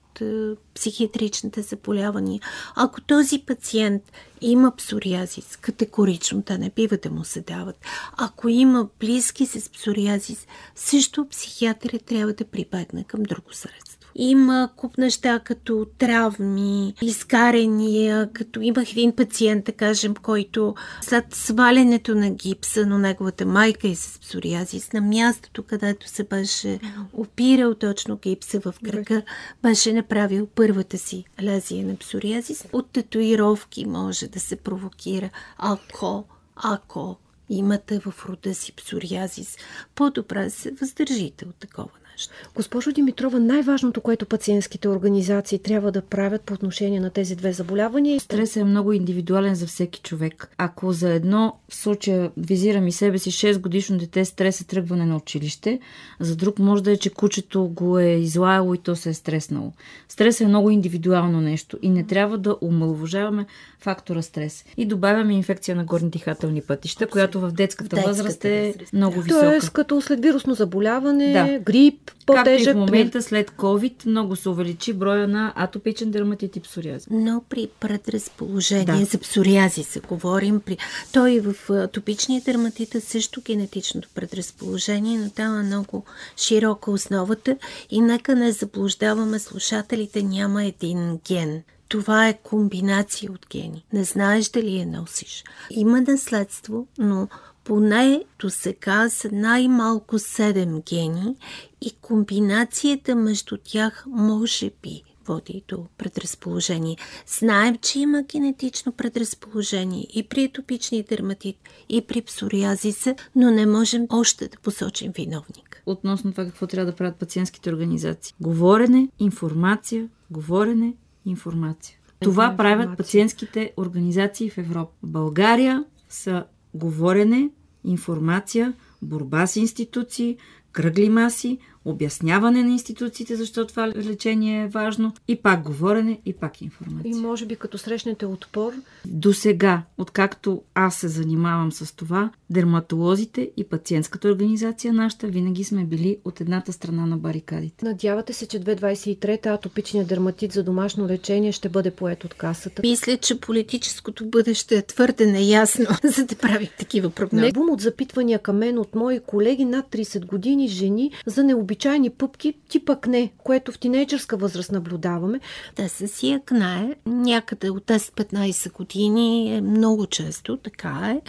психиатричните 0.75 1.61
заболявания. 1.61 2.41
Ако 2.75 3.01
този 3.01 3.39
пациент 3.39 4.03
има 4.41 4.75
псориазис, 4.75 5.57
категорично 5.57 6.41
да 6.41 6.57
не 6.57 6.69
бива 6.69 6.97
да 6.97 7.09
му 7.09 7.23
се 7.23 7.41
дават. 7.41 7.85
Ако 8.17 8.49
има 8.49 8.87
близки 8.99 9.45
с 9.45 9.69
псориазис, 9.69 10.47
също 10.75 11.27
психиатрия 11.29 11.99
трябва 11.99 12.33
да 12.33 12.45
прибегне 12.45 13.03
към 13.03 13.23
друго 13.23 13.53
средство. 13.53 13.94
Има 14.17 14.69
куп 14.75 14.97
неща 14.97 15.39
като 15.39 15.87
травми, 15.97 16.93
изкарения, 17.01 18.29
като 18.33 18.61
имах 18.61 18.91
един 18.91 19.15
пациент, 19.15 19.65
да 19.65 19.71
кажем, 19.71 20.15
който 20.15 20.75
след 21.01 21.35
свалянето 21.35 22.15
на 22.15 22.29
гипса, 22.29 22.85
но 22.85 22.97
неговата 22.97 23.45
майка 23.45 23.87
е 23.87 23.95
с 23.95 24.19
псориазис, 24.19 24.93
на 24.93 25.01
мястото, 25.01 25.63
където 25.63 26.09
се 26.09 26.23
беше 26.23 26.79
опирал 27.13 27.75
точно 27.75 28.17
гипса 28.17 28.59
в 28.59 28.73
кръка, 28.83 29.23
беше 29.63 29.93
направил 29.93 30.47
първата 30.55 30.97
си 30.97 31.25
лезия 31.41 31.85
на 31.85 31.95
псориазис. 31.95 32.65
От 32.73 32.91
татуировки 32.91 33.85
може 33.85 34.27
да 34.27 34.39
се 34.39 34.55
провокира, 34.55 35.29
ако, 35.57 36.25
ако 36.55 37.17
имате 37.49 37.99
в 37.99 38.13
рода 38.29 38.55
си 38.55 38.71
псориазис, 38.73 39.57
по-добре 39.95 40.49
се 40.49 40.71
въздържите 40.71 41.45
от 41.45 41.55
такова 41.55 41.89
нещо. 42.15 42.33
Госпожо 42.55 42.91
Димитрова, 42.91 43.39
най-важното, 43.39 44.01
което 44.01 44.25
пациентските 44.25 44.87
организации 44.87 45.59
трябва 45.59 45.91
да 45.91 46.01
правят 46.01 46.41
по 46.41 46.53
отношение 46.53 46.99
на 46.99 47.09
тези 47.09 47.35
две 47.35 47.53
заболявания... 47.53 48.19
Стресът 48.19 48.57
е 48.57 48.63
много 48.63 48.93
индивидуален 48.93 49.55
за 49.55 49.67
всеки 49.67 50.01
човек. 50.01 50.49
Ако 50.57 50.93
за 50.93 51.09
едно 51.09 51.53
в 51.69 51.75
случая 51.75 52.31
визирам 52.37 52.87
и 52.87 52.91
себе 52.91 53.17
си 53.17 53.31
6 53.31 53.59
годишно 53.59 53.97
дете 53.97 54.25
стрес 54.25 54.61
е 54.61 54.67
тръгване 54.67 55.05
на 55.05 55.15
училище, 55.15 55.79
за 56.19 56.35
друг 56.35 56.59
може 56.59 56.83
да 56.83 56.91
е, 56.91 56.97
че 56.97 57.09
кучето 57.09 57.67
го 57.67 57.99
е 57.99 58.09
излаяло 58.09 58.73
и 58.73 58.77
то 58.77 58.95
се 58.95 59.09
е 59.09 59.13
стреснало. 59.13 59.71
Стрес 60.09 60.41
е 60.41 60.47
много 60.47 60.69
индивидуално 60.69 61.41
нещо 61.41 61.77
и 61.81 61.89
не 61.89 62.03
трябва 62.03 62.37
да 62.37 62.57
омалвожаваме 62.61 63.45
фактора 63.79 64.21
стрес. 64.21 64.65
И 64.77 64.85
добавяме 64.85 65.33
инфекция 65.33 65.75
на 65.75 65.83
горни 65.83 66.09
дихателни 66.09 66.61
пътища, 66.61 67.07
която 67.07 67.39
в 67.39 67.51
детската, 67.51 67.95
детската 67.95 68.09
възраст 68.09 68.45
е 68.45 68.73
възраст. 68.73 68.93
много 68.93 69.21
висока. 69.21 69.45
Тоест, 69.45 69.69
като 69.69 70.01
след 70.01 70.21
вирусно 70.21 70.53
заболяване, 70.53 71.33
да. 71.33 71.59
грип, 71.59 72.04
по-тежък. 72.25 72.65
Както 72.65 72.69
и 72.69 72.73
в 72.73 72.75
момента 72.75 73.21
след 73.21 73.51
COVID 73.51 74.05
много 74.05 74.35
се 74.35 74.49
увеличи 74.49 74.93
броя 74.93 75.27
на 75.27 75.53
атопичен 75.55 76.11
дерматит 76.11 76.55
и 76.55 76.59
псориаз. 76.59 77.07
Но 77.11 77.43
при 77.49 77.69
предразположение 77.79 78.99
да. 78.99 79.05
за 79.05 79.17
псориазис 79.17 79.97
говорим. 80.07 80.59
При... 80.59 80.77
Той 81.13 81.39
в 81.39 81.69
атопичния 81.69 82.41
дерматит 82.41 82.95
е 82.95 82.99
също 82.99 83.41
генетичното 83.41 84.09
предразположение, 84.15 85.19
но 85.19 85.29
там 85.29 85.59
е 85.59 85.63
много 85.63 86.05
широка 86.37 86.91
основата 86.91 87.57
и 87.89 88.01
нека 88.01 88.35
не 88.35 88.51
заблуждаваме 88.51 89.39
слушателите, 89.39 90.23
няма 90.23 90.63
един 90.63 91.19
ген. 91.27 91.63
Това 91.87 92.27
е 92.27 92.37
комбинация 92.43 93.31
от 93.31 93.45
гени. 93.51 93.85
Не 93.93 94.03
знаеш 94.03 94.49
дали 94.49 94.77
я 94.77 94.85
носиш. 94.85 95.43
Има 95.71 96.01
наследство, 96.01 96.87
но 96.97 97.27
поне 97.65 98.23
до 98.39 98.49
сега 98.49 99.09
са 99.09 99.29
най-малко 99.31 100.19
7 100.19 100.89
гени 100.89 101.35
и 101.81 101.91
комбинацията 102.01 103.15
между 103.15 103.57
тях 103.63 104.05
може 104.07 104.71
би 104.81 105.03
води 105.27 105.63
до 105.67 105.85
предразположение. 105.97 106.97
Знаем, 107.39 107.77
че 107.81 107.99
има 107.99 108.23
генетично 108.23 108.91
предразположение 108.91 110.07
и 110.13 110.23
при 110.23 110.43
етопичния 110.43 111.03
дерматит, 111.09 111.55
и 111.89 112.01
при 112.01 112.21
псориазиса, 112.21 113.15
но 113.35 113.51
не 113.51 113.65
можем 113.65 114.07
още 114.09 114.47
да 114.47 114.57
посочим 114.57 115.11
виновник. 115.11 115.83
Относно 115.85 116.31
това 116.31 116.45
какво 116.45 116.67
трябва 116.67 116.91
да 116.91 116.95
правят 116.95 117.15
пациентските 117.15 117.69
организации. 117.69 118.35
Говорене, 118.41 119.09
информация, 119.19 120.09
говорене, 120.31 120.93
информация. 121.25 121.97
Това 122.19 122.57
правят 122.57 122.97
пациентските 122.97 123.73
организации 123.77 124.49
в 124.49 124.57
Европа. 124.57 124.91
България 125.03 125.83
са 126.09 126.45
говорене, 126.75 127.49
информация, 127.83 128.73
борба 129.01 129.47
с 129.47 129.55
институции, 129.55 130.37
кръгли 130.71 131.09
маси, 131.09 131.59
обясняване 131.85 132.63
на 132.63 132.71
институциите, 132.71 133.35
защо 133.35 133.67
това 133.67 133.87
лечение 133.87 134.63
е 134.63 134.67
важно 134.67 135.13
и 135.27 135.35
пак 135.35 135.63
говорене 135.63 136.19
и 136.25 136.33
пак 136.33 136.61
информация. 136.61 137.11
И 137.11 137.13
може 137.13 137.45
би 137.45 137.55
като 137.55 137.77
срещнете 137.77 138.25
отпор? 138.25 138.73
До 139.05 139.33
сега, 139.33 139.83
откакто 139.97 140.61
аз 140.73 140.95
се 140.95 141.07
занимавам 141.07 141.71
с 141.71 141.95
това, 141.95 142.31
дерматолозите 142.49 143.51
и 143.57 143.63
пациентската 143.63 144.27
организация 144.27 144.93
нашата 144.93 145.27
винаги 145.27 145.63
сме 145.63 145.83
били 145.83 146.17
от 146.25 146.41
едната 146.41 146.73
страна 146.73 147.05
на 147.05 147.17
барикадите. 147.17 147.85
Надявате 147.85 148.33
се, 148.33 148.47
че 148.47 148.59
2023 148.59 149.45
атопичният 149.45 150.07
дерматит 150.07 150.51
за 150.51 150.63
домашно 150.63 151.07
лечение 151.07 151.51
ще 151.51 151.69
бъде 151.69 151.91
поет 151.91 152.23
от 152.23 152.33
касата? 152.33 152.81
Мисля, 152.85 153.17
че 153.17 153.39
политическото 153.39 154.25
бъдеще 154.25 154.75
е 154.75 154.81
твърде 154.81 155.25
неясно, 155.25 155.85
за 156.03 156.25
да 156.25 156.35
правим 156.35 156.67
такива 156.79 157.09
прогнози. 157.09 157.45
Не 157.45 157.51
бум 157.51 157.69
от 157.69 157.81
запитвания 157.81 158.39
към 158.39 158.57
мен 158.57 158.77
от 158.77 158.95
мои 158.95 159.19
колеги 159.19 159.65
над 159.65 159.85
30 159.85 160.25
години 160.25 160.67
жени 160.67 161.11
за 161.25 161.43
необичайни 161.75 162.09
пъпки 162.09 162.53
тип 162.69 162.89
акне, 162.89 163.31
което 163.37 163.71
в 163.71 163.79
тинейджърска 163.79 164.37
възраст 164.37 164.71
наблюдаваме. 164.71 165.39
Да, 165.75 165.89
с 165.89 166.07
си 166.07 166.31
акне 166.31 166.95
някъде 167.05 167.69
от 167.69 167.83
10-15 167.83 168.71
години 168.71 169.55
е 169.55 169.61
много 169.61 170.07
често, 170.07 170.57
така 170.57 171.15
е. 171.15 171.21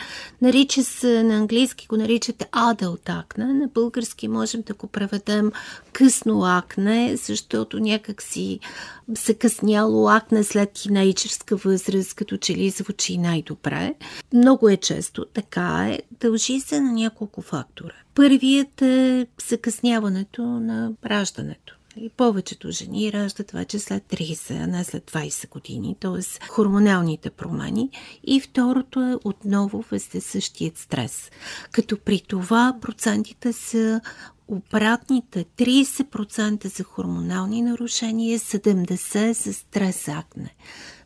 Нарича 0.42 0.85
се, 0.85 1.22
на 1.22 1.35
английски 1.35 1.87
го 1.87 1.96
наричат 1.96 2.37
adult 2.37 3.20
акне, 3.20 3.44
на 3.44 3.68
български 3.68 4.28
можем 4.28 4.62
да 4.62 4.74
го 4.74 4.87
преведем 4.87 5.52
късно 5.92 6.44
акне, 6.44 7.16
защото 7.16 7.80
някак 7.80 8.22
си 8.22 8.61
се 9.14 9.35
късняло 9.35 10.09
акне 10.09 10.44
след 10.44 10.72
тинейджерска 10.72 11.56
възраст, 11.56 12.14
като 12.14 12.37
че 12.37 12.54
ли 12.54 12.70
звучи 12.70 13.18
най-добре. 13.18 13.94
Много 14.32 14.68
е 14.68 14.76
често, 14.76 15.24
така 15.24 15.88
е. 15.90 15.98
Дължи 16.20 16.61
се 16.61 16.80
на 16.80 16.92
няколко 16.92 17.42
фактора. 17.42 18.06
Първият 18.16 18.83
е 18.83 19.26
закъсняването 19.48 20.42
на 20.42 20.92
раждането. 21.07 21.76
И 21.96 22.09
повечето 22.09 22.70
жени 22.70 23.12
раждат 23.12 23.50
вече 23.50 23.79
след 23.79 24.02
30, 24.02 24.62
а 24.62 24.66
не 24.66 24.85
след 24.85 25.11
20 25.11 25.48
години, 25.48 25.96
т.е. 26.00 26.46
хормоналните 26.48 27.31
промени. 27.31 27.90
И 28.24 28.40
второто 28.40 29.00
е 29.00 29.16
отново 29.24 29.85
същият 30.20 30.79
стрес. 30.79 31.31
Като 31.72 31.98
при 31.98 32.20
това 32.29 32.76
процентите 32.81 33.52
са 33.52 34.00
обратните 34.48 35.44
30% 35.59 36.76
за 36.76 36.85
хормонални 36.85 37.62
нарушения, 37.62 38.38
70% 38.38 39.33
за 39.33 39.55
стрес 39.55 40.09
акне. 40.09 40.55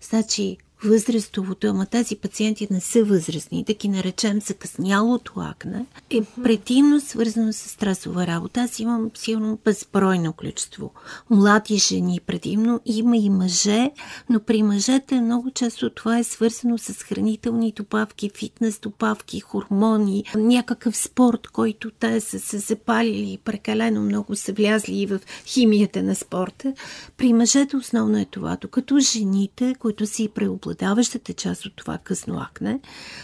Значи 0.00 0.56
възрастовото, 0.84 1.66
ама 1.66 1.86
тези 1.86 2.16
пациенти 2.16 2.68
не 2.70 2.80
са 2.80 3.04
възрастни, 3.04 3.64
да 3.64 3.74
ги 3.74 3.88
наречем 3.88 4.40
закъснялото 4.40 5.32
акне, 5.36 5.86
е 6.10 6.22
предимно 6.42 7.00
свързано 7.00 7.52
с 7.52 7.56
стресова 7.56 8.26
работа. 8.26 8.60
Аз 8.60 8.78
имам 8.78 9.10
силно 9.14 9.58
безбройно 9.64 10.32
количество 10.32 10.92
млади 11.30 11.76
жени, 11.76 12.20
предимно 12.26 12.80
има 12.86 13.16
и 13.16 13.30
мъже, 13.30 13.90
но 14.30 14.40
при 14.40 14.62
мъжете 14.62 15.20
много 15.20 15.50
често 15.50 15.90
това 15.90 16.18
е 16.18 16.24
свързано 16.24 16.78
с 16.78 16.92
хранителни 16.92 17.72
добавки, 17.76 18.30
фитнес 18.38 18.78
добавки, 18.78 19.40
хормони, 19.40 20.24
някакъв 20.34 20.96
спорт, 20.96 21.48
който 21.48 21.90
те 21.90 22.20
са 22.20 22.40
се 22.40 22.58
запалили 22.58 23.38
прекалено 23.44 24.00
много 24.00 24.36
са 24.36 24.52
влязли 24.52 24.94
и 24.94 25.06
в 25.06 25.20
химията 25.46 26.02
на 26.02 26.14
спорта. 26.14 26.74
При 27.16 27.32
мъжете 27.32 27.76
основно 27.76 28.18
е 28.18 28.24
това, 28.24 28.56
докато 28.60 28.98
жените, 28.98 29.74
които 29.78 30.06
си 30.06 30.28
преобладават 30.28 30.69
преобладаващата 30.70 31.32
част 31.32 31.66
от 31.66 31.76
това 31.76 31.98
късно 31.98 32.40
акне, 32.40 32.80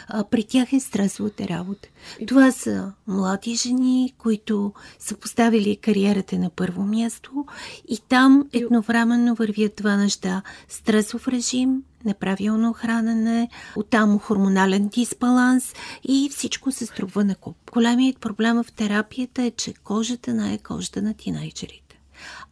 а, 0.09 0.25
при 0.25 0.45
тях 0.45 0.73
е 0.73 0.81
стресовата 0.81 1.49
работа. 1.49 1.89
Това 2.27 2.53
са 2.53 2.93
млади 3.07 3.55
жени, 3.55 4.15
които 4.19 4.73
са 4.99 5.17
поставили 5.17 5.77
кариерата 5.77 6.39
на 6.39 6.51
първо 6.51 6.83
място 6.83 7.47
и 7.89 7.99
там 8.09 8.49
едновременно 8.53 9.35
вървят 9.35 9.73
два 9.77 9.97
неща. 9.97 10.43
Стресов 10.69 11.29
режим, 11.29 11.83
неправилно 12.05 12.73
хранене, 12.73 13.49
оттам 13.77 14.19
хормонален 14.19 14.89
дисбаланс 14.89 15.73
и 16.05 16.29
всичко 16.33 16.73
се 16.73 16.87
струва 16.87 17.25
на 17.25 17.35
куп. 17.35 17.57
Големият 17.73 18.19
проблем 18.19 18.63
в 18.63 18.73
терапията 18.73 19.43
е, 19.43 19.51
че 19.51 19.75
кожата 19.75 20.35
не 20.35 20.55
е 20.55 20.59
кожата 20.59 21.03
на 21.03 21.15
тинайджерите. 21.15 22.01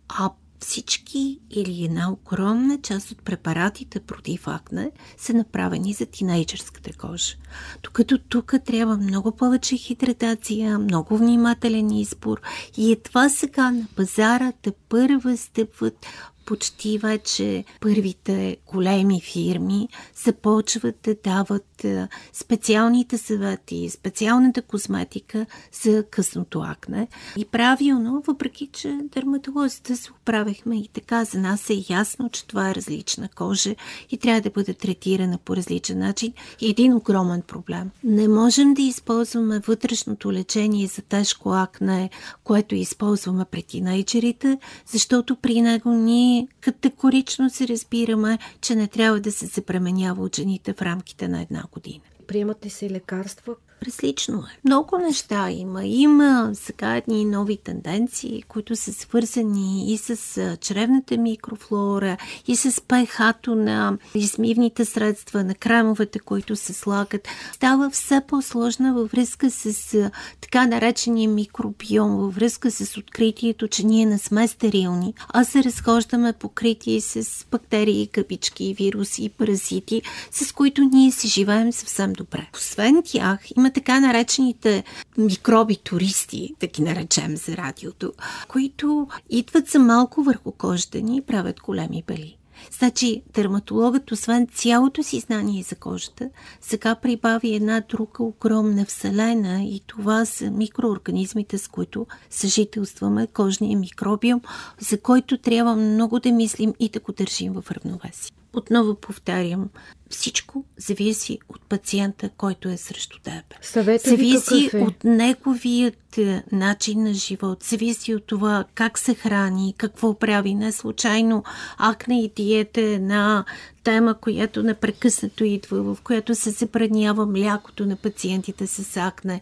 А 0.09 0.31
всички 0.65 1.41
или 1.51 1.85
една 1.85 2.13
огромна 2.13 2.79
част 2.83 3.11
от 3.11 3.23
препаратите 3.23 4.01
против 4.01 4.49
акне 4.49 4.91
са 5.19 5.35
направени 5.35 5.93
за 5.93 6.07
тинейджърската 6.07 6.93
кожа. 6.93 7.35
Докато 7.83 8.19
тук 8.19 8.55
трябва 8.67 8.97
много 8.97 9.37
повече 9.37 9.77
хидратация, 9.77 10.79
много 10.79 11.17
внимателен 11.17 11.91
избор 11.91 12.41
и 12.77 12.93
едва 12.93 13.29
сега 13.29 13.71
на 13.71 13.87
пазара 13.97 14.53
те 14.63 14.73
първа 14.89 15.37
стъпват 15.37 16.07
почти 16.47 16.99
вече 16.99 17.65
първите 17.81 18.57
големи 18.73 19.21
фирми 19.21 19.89
започват 20.25 20.97
да 21.03 21.15
дават 21.25 21.85
е, 21.85 22.09
специалните 22.33 23.19
съвети, 23.19 23.91
специалната 23.91 24.63
козметика 24.63 25.47
за 25.83 26.05
късното 26.11 26.61
акне. 26.61 27.09
И 27.37 27.45
правилно, 27.45 28.23
въпреки 28.27 28.67
че 28.73 28.99
дерматолозите 29.03 29.97
се 29.97 30.13
оправихме 30.13 30.79
и 30.79 30.89
така, 30.89 31.25
за 31.25 31.39
нас 31.39 31.71
е 31.71 31.85
ясно, 31.91 32.31
че 32.31 32.47
това 32.47 32.71
е 32.71 32.75
различна 32.75 33.29
кожа 33.29 33.75
и 34.11 34.19
трябва 34.19 34.41
да 34.41 34.51
бъде 34.51 34.75
третирана 34.75 35.39
по 35.39 35.57
различен 35.57 35.99
начин. 35.99 36.33
Един 36.63 36.95
огромен 36.95 37.43
проблем. 37.43 37.91
Не 38.05 38.29
можем 38.29 38.75
да 38.75 38.83
използваме 38.83 39.59
вътрешното 39.59 40.33
лечение 40.33 40.87
за 40.87 41.03
тежко 41.03 41.51
акне, 41.51 42.11
което 42.45 42.75
използваме 42.75 43.45
при 43.45 43.63
тинейджерите, 43.63 44.59
защото 44.87 45.37
при 45.37 45.63
него 45.63 45.91
ние 45.91 46.34
категорично 46.61 47.51
се 47.51 47.69
разбираме, 47.69 48.39
че 48.61 48.75
не 48.75 48.87
трябва 48.87 49.21
да 49.21 49.33
се 49.33 49.47
запременява 49.47 50.23
от 50.23 50.37
жените 50.37 50.73
в 50.73 50.83
рамките 50.83 51.29
на 51.29 51.43
една 51.43 51.65
година. 51.73 52.01
Приемат 52.27 52.67
ли 52.67 52.71
се 52.71 52.91
лекарства, 52.91 53.55
различно 53.85 54.39
е. 54.39 54.59
Много 54.65 54.99
неща 54.99 55.51
има. 55.51 55.85
Има 55.85 56.51
сега 56.55 56.97
едни 56.97 57.25
нови 57.25 57.57
тенденции, 57.57 58.43
които 58.49 58.77
са 58.77 58.93
свързани 58.93 59.93
и 59.93 59.99
с 59.99 60.17
чревната 60.61 61.17
микрофлора, 61.17 62.17
и 62.49 62.57
с 62.57 62.81
пехато 62.81 63.55
на 63.55 63.99
измивните 64.15 64.85
средства, 64.85 65.45
на 65.45 65.55
кремовете, 65.55 66.19
които 66.19 66.57
се 66.57 66.73
слагат. 66.73 67.29
Става 67.53 67.91
все 67.91 68.21
по-сложна 68.29 68.95
във 68.95 69.11
връзка 69.11 69.51
с 69.51 70.11
така 70.41 70.67
наречения 70.67 71.29
микробиом, 71.29 72.17
във 72.17 72.35
връзка 72.35 72.71
с 72.71 72.97
откритието, 72.97 73.69
че 73.69 73.87
ние 73.87 74.07
не 74.07 74.19
сме 74.19 74.49
стерилни, 74.49 75.15
а 75.29 75.45
се 75.45 75.65
разхождаме 75.65 76.33
покрити 76.33 77.01
с 77.01 77.47
бактерии, 77.51 78.07
къпички, 78.07 78.75
вируси 78.79 79.25
и 79.25 79.29
паразити, 79.29 80.03
с 80.31 80.53
които 80.53 80.83
ние 80.83 81.13
си 81.13 81.29
живеем 81.29 81.73
съвсем 81.73 82.13
добре. 82.13 82.49
Освен 82.55 83.03
тях, 83.05 83.39
има 83.57 83.71
така 83.75 84.01
наречените 84.01 84.85
микроби 85.19 85.77
туристи, 85.77 86.55
да 86.61 86.67
ги 86.67 86.83
наречем 86.83 87.37
за 87.37 87.57
радиото, 87.57 88.13
които 88.49 89.09
идват 89.31 89.69
за 89.69 89.79
малко 89.79 90.23
върху 90.23 90.53
кожата 90.53 91.01
ни 91.01 91.17
и 91.17 91.23
правят 91.23 91.61
големи 91.61 92.05
бели. 92.07 92.39
Значи, 92.79 93.23
дерматологът, 93.35 94.13
освен 94.13 94.47
цялото 94.55 95.03
си 95.03 95.21
знание 95.21 95.63
за 95.63 95.75
кожата, 95.75 96.31
сега 96.61 96.95
прибави 96.95 97.55
една 97.55 97.81
друга 97.89 98.25
огромна 98.25 98.85
вселена 98.85 99.63
и 99.63 99.81
това 99.87 100.25
са 100.25 100.51
микроорганизмите, 100.51 101.59
с 101.59 101.69
които 101.69 102.07
съжителстваме, 102.31 103.27
кожния 103.27 103.79
микробиум, 103.79 104.41
за 104.81 105.01
който 105.01 105.39
трябва 105.39 105.77
много 105.77 106.21
да 106.21 106.33
мислим 106.33 106.75
и 106.81 106.89
да 106.89 107.01
го 107.01 107.13
държим 107.13 107.53
в 107.53 107.71
равновесие. 107.71 108.44
Отново 108.55 108.95
повтарям, 108.95 109.69
всичко 110.11 110.65
зависи 110.77 111.39
от 111.49 111.63
пациента, 111.69 112.31
който 112.37 112.69
е 112.69 112.77
срещу 112.77 113.19
теб. 113.23 113.45
Съветът 113.63 114.07
зависи 114.07 114.71
е? 114.73 114.79
от 114.79 115.05
неговият 115.05 116.19
е, 116.19 116.43
начин 116.53 117.03
на 117.03 117.15
живот, 117.15 117.63
зависи 117.63 118.15
от 118.15 118.27
това 118.27 118.65
как 118.75 118.99
се 118.99 119.15
храни, 119.15 119.75
какво 119.79 120.19
прави. 120.19 120.55
Не 120.55 120.73
случайно 120.73 121.45
акне 121.79 122.23
и 122.23 122.33
диета 122.37 122.81
е 122.81 122.95
една 122.95 123.45
тема, 123.85 124.15
която 124.15 124.63
непрекъснато 124.63 125.45
идва, 125.45 125.83
в 125.83 126.03
която 126.03 126.35
се 126.35 126.51
забранява 126.51 127.27
млякото 127.27 127.87
на 127.87 127.97
пациентите 127.97 128.67
с 128.67 128.97
акне. 128.97 129.41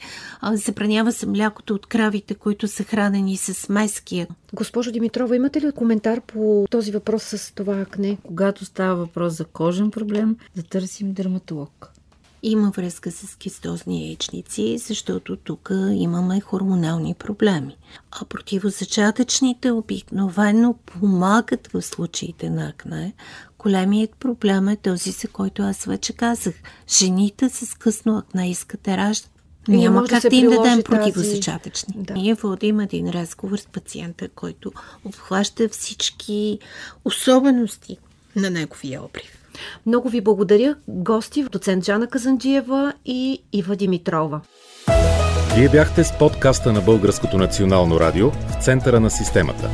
Забранява 0.52 1.12
се 1.12 1.26
млякото 1.26 1.74
от 1.74 1.86
кравите, 1.86 2.34
които 2.34 2.68
са 2.68 2.84
хранени 2.84 3.36
с 3.36 3.68
меския. 3.68 4.28
Госпожо 4.52 4.92
Димитрова, 4.92 5.36
имате 5.36 5.60
ли 5.60 5.72
коментар 5.72 6.20
по 6.20 6.66
този 6.70 6.92
въпрос 6.92 7.22
с 7.22 7.52
това 7.54 7.80
акне? 7.80 8.18
Когато 8.22 8.64
става 8.64 8.96
въпрос 8.96 9.32
за 9.34 9.44
кожен 9.44 9.90
проблем, 9.90 10.36
да 10.56 10.62
търсим 10.62 11.12
дерматолог. 11.12 11.92
Има 12.44 12.70
връзка 12.70 13.10
с 13.10 13.36
кистозни 13.36 14.06
яичници, 14.06 14.78
защото 14.78 15.36
тук 15.36 15.70
имаме 15.92 16.40
хормонални 16.40 17.14
проблеми. 17.14 17.76
А 18.10 18.24
противозачатъчните 18.24 19.70
обикновено 19.70 20.74
помагат 20.86 21.68
в 21.72 21.82
случаите 21.82 22.50
на 22.50 22.68
акне. 22.68 23.12
Големият 23.62 24.10
проблем 24.20 24.68
е 24.68 24.76
този, 24.76 25.10
за 25.10 25.28
който 25.28 25.62
аз 25.62 25.84
вече 25.84 26.12
казах. 26.12 26.54
Жените 26.98 27.48
с 27.48 27.74
късно 27.74 28.18
акне 28.18 28.50
искат 28.50 28.80
да 28.82 28.96
раждат. 28.96 29.30
Няма 29.68 30.04
как 30.04 30.22
да, 30.22 30.30
да 30.30 30.36
им 30.36 30.50
дадем 30.50 30.82
противозачатъчни. 30.82 31.94
Да. 31.96 32.14
Ние 32.14 32.34
водим 32.34 32.80
един 32.80 33.10
разговор 33.10 33.56
с 33.56 33.66
пациента, 33.66 34.28
който 34.28 34.72
обхваща 35.04 35.68
всички 35.68 36.58
особености 37.04 37.98
на 38.36 38.50
неговия 38.50 39.02
обрив. 39.02 39.38
Много 39.86 40.08
ви 40.08 40.20
благодаря, 40.20 40.76
гости, 40.88 41.44
доцент 41.44 41.84
Жана 41.84 42.06
Казанджиева 42.06 42.92
и 43.04 43.42
Ива 43.52 43.76
Димитрова. 43.76 44.40
Вие 45.56 45.68
бяхте 45.68 46.04
с 46.04 46.18
подкаста 46.18 46.72
на 46.72 46.80
Българското 46.80 47.38
национално 47.38 48.00
радио 48.00 48.30
в 48.30 48.64
центъра 48.64 49.00
на 49.00 49.10
системата. 49.10 49.70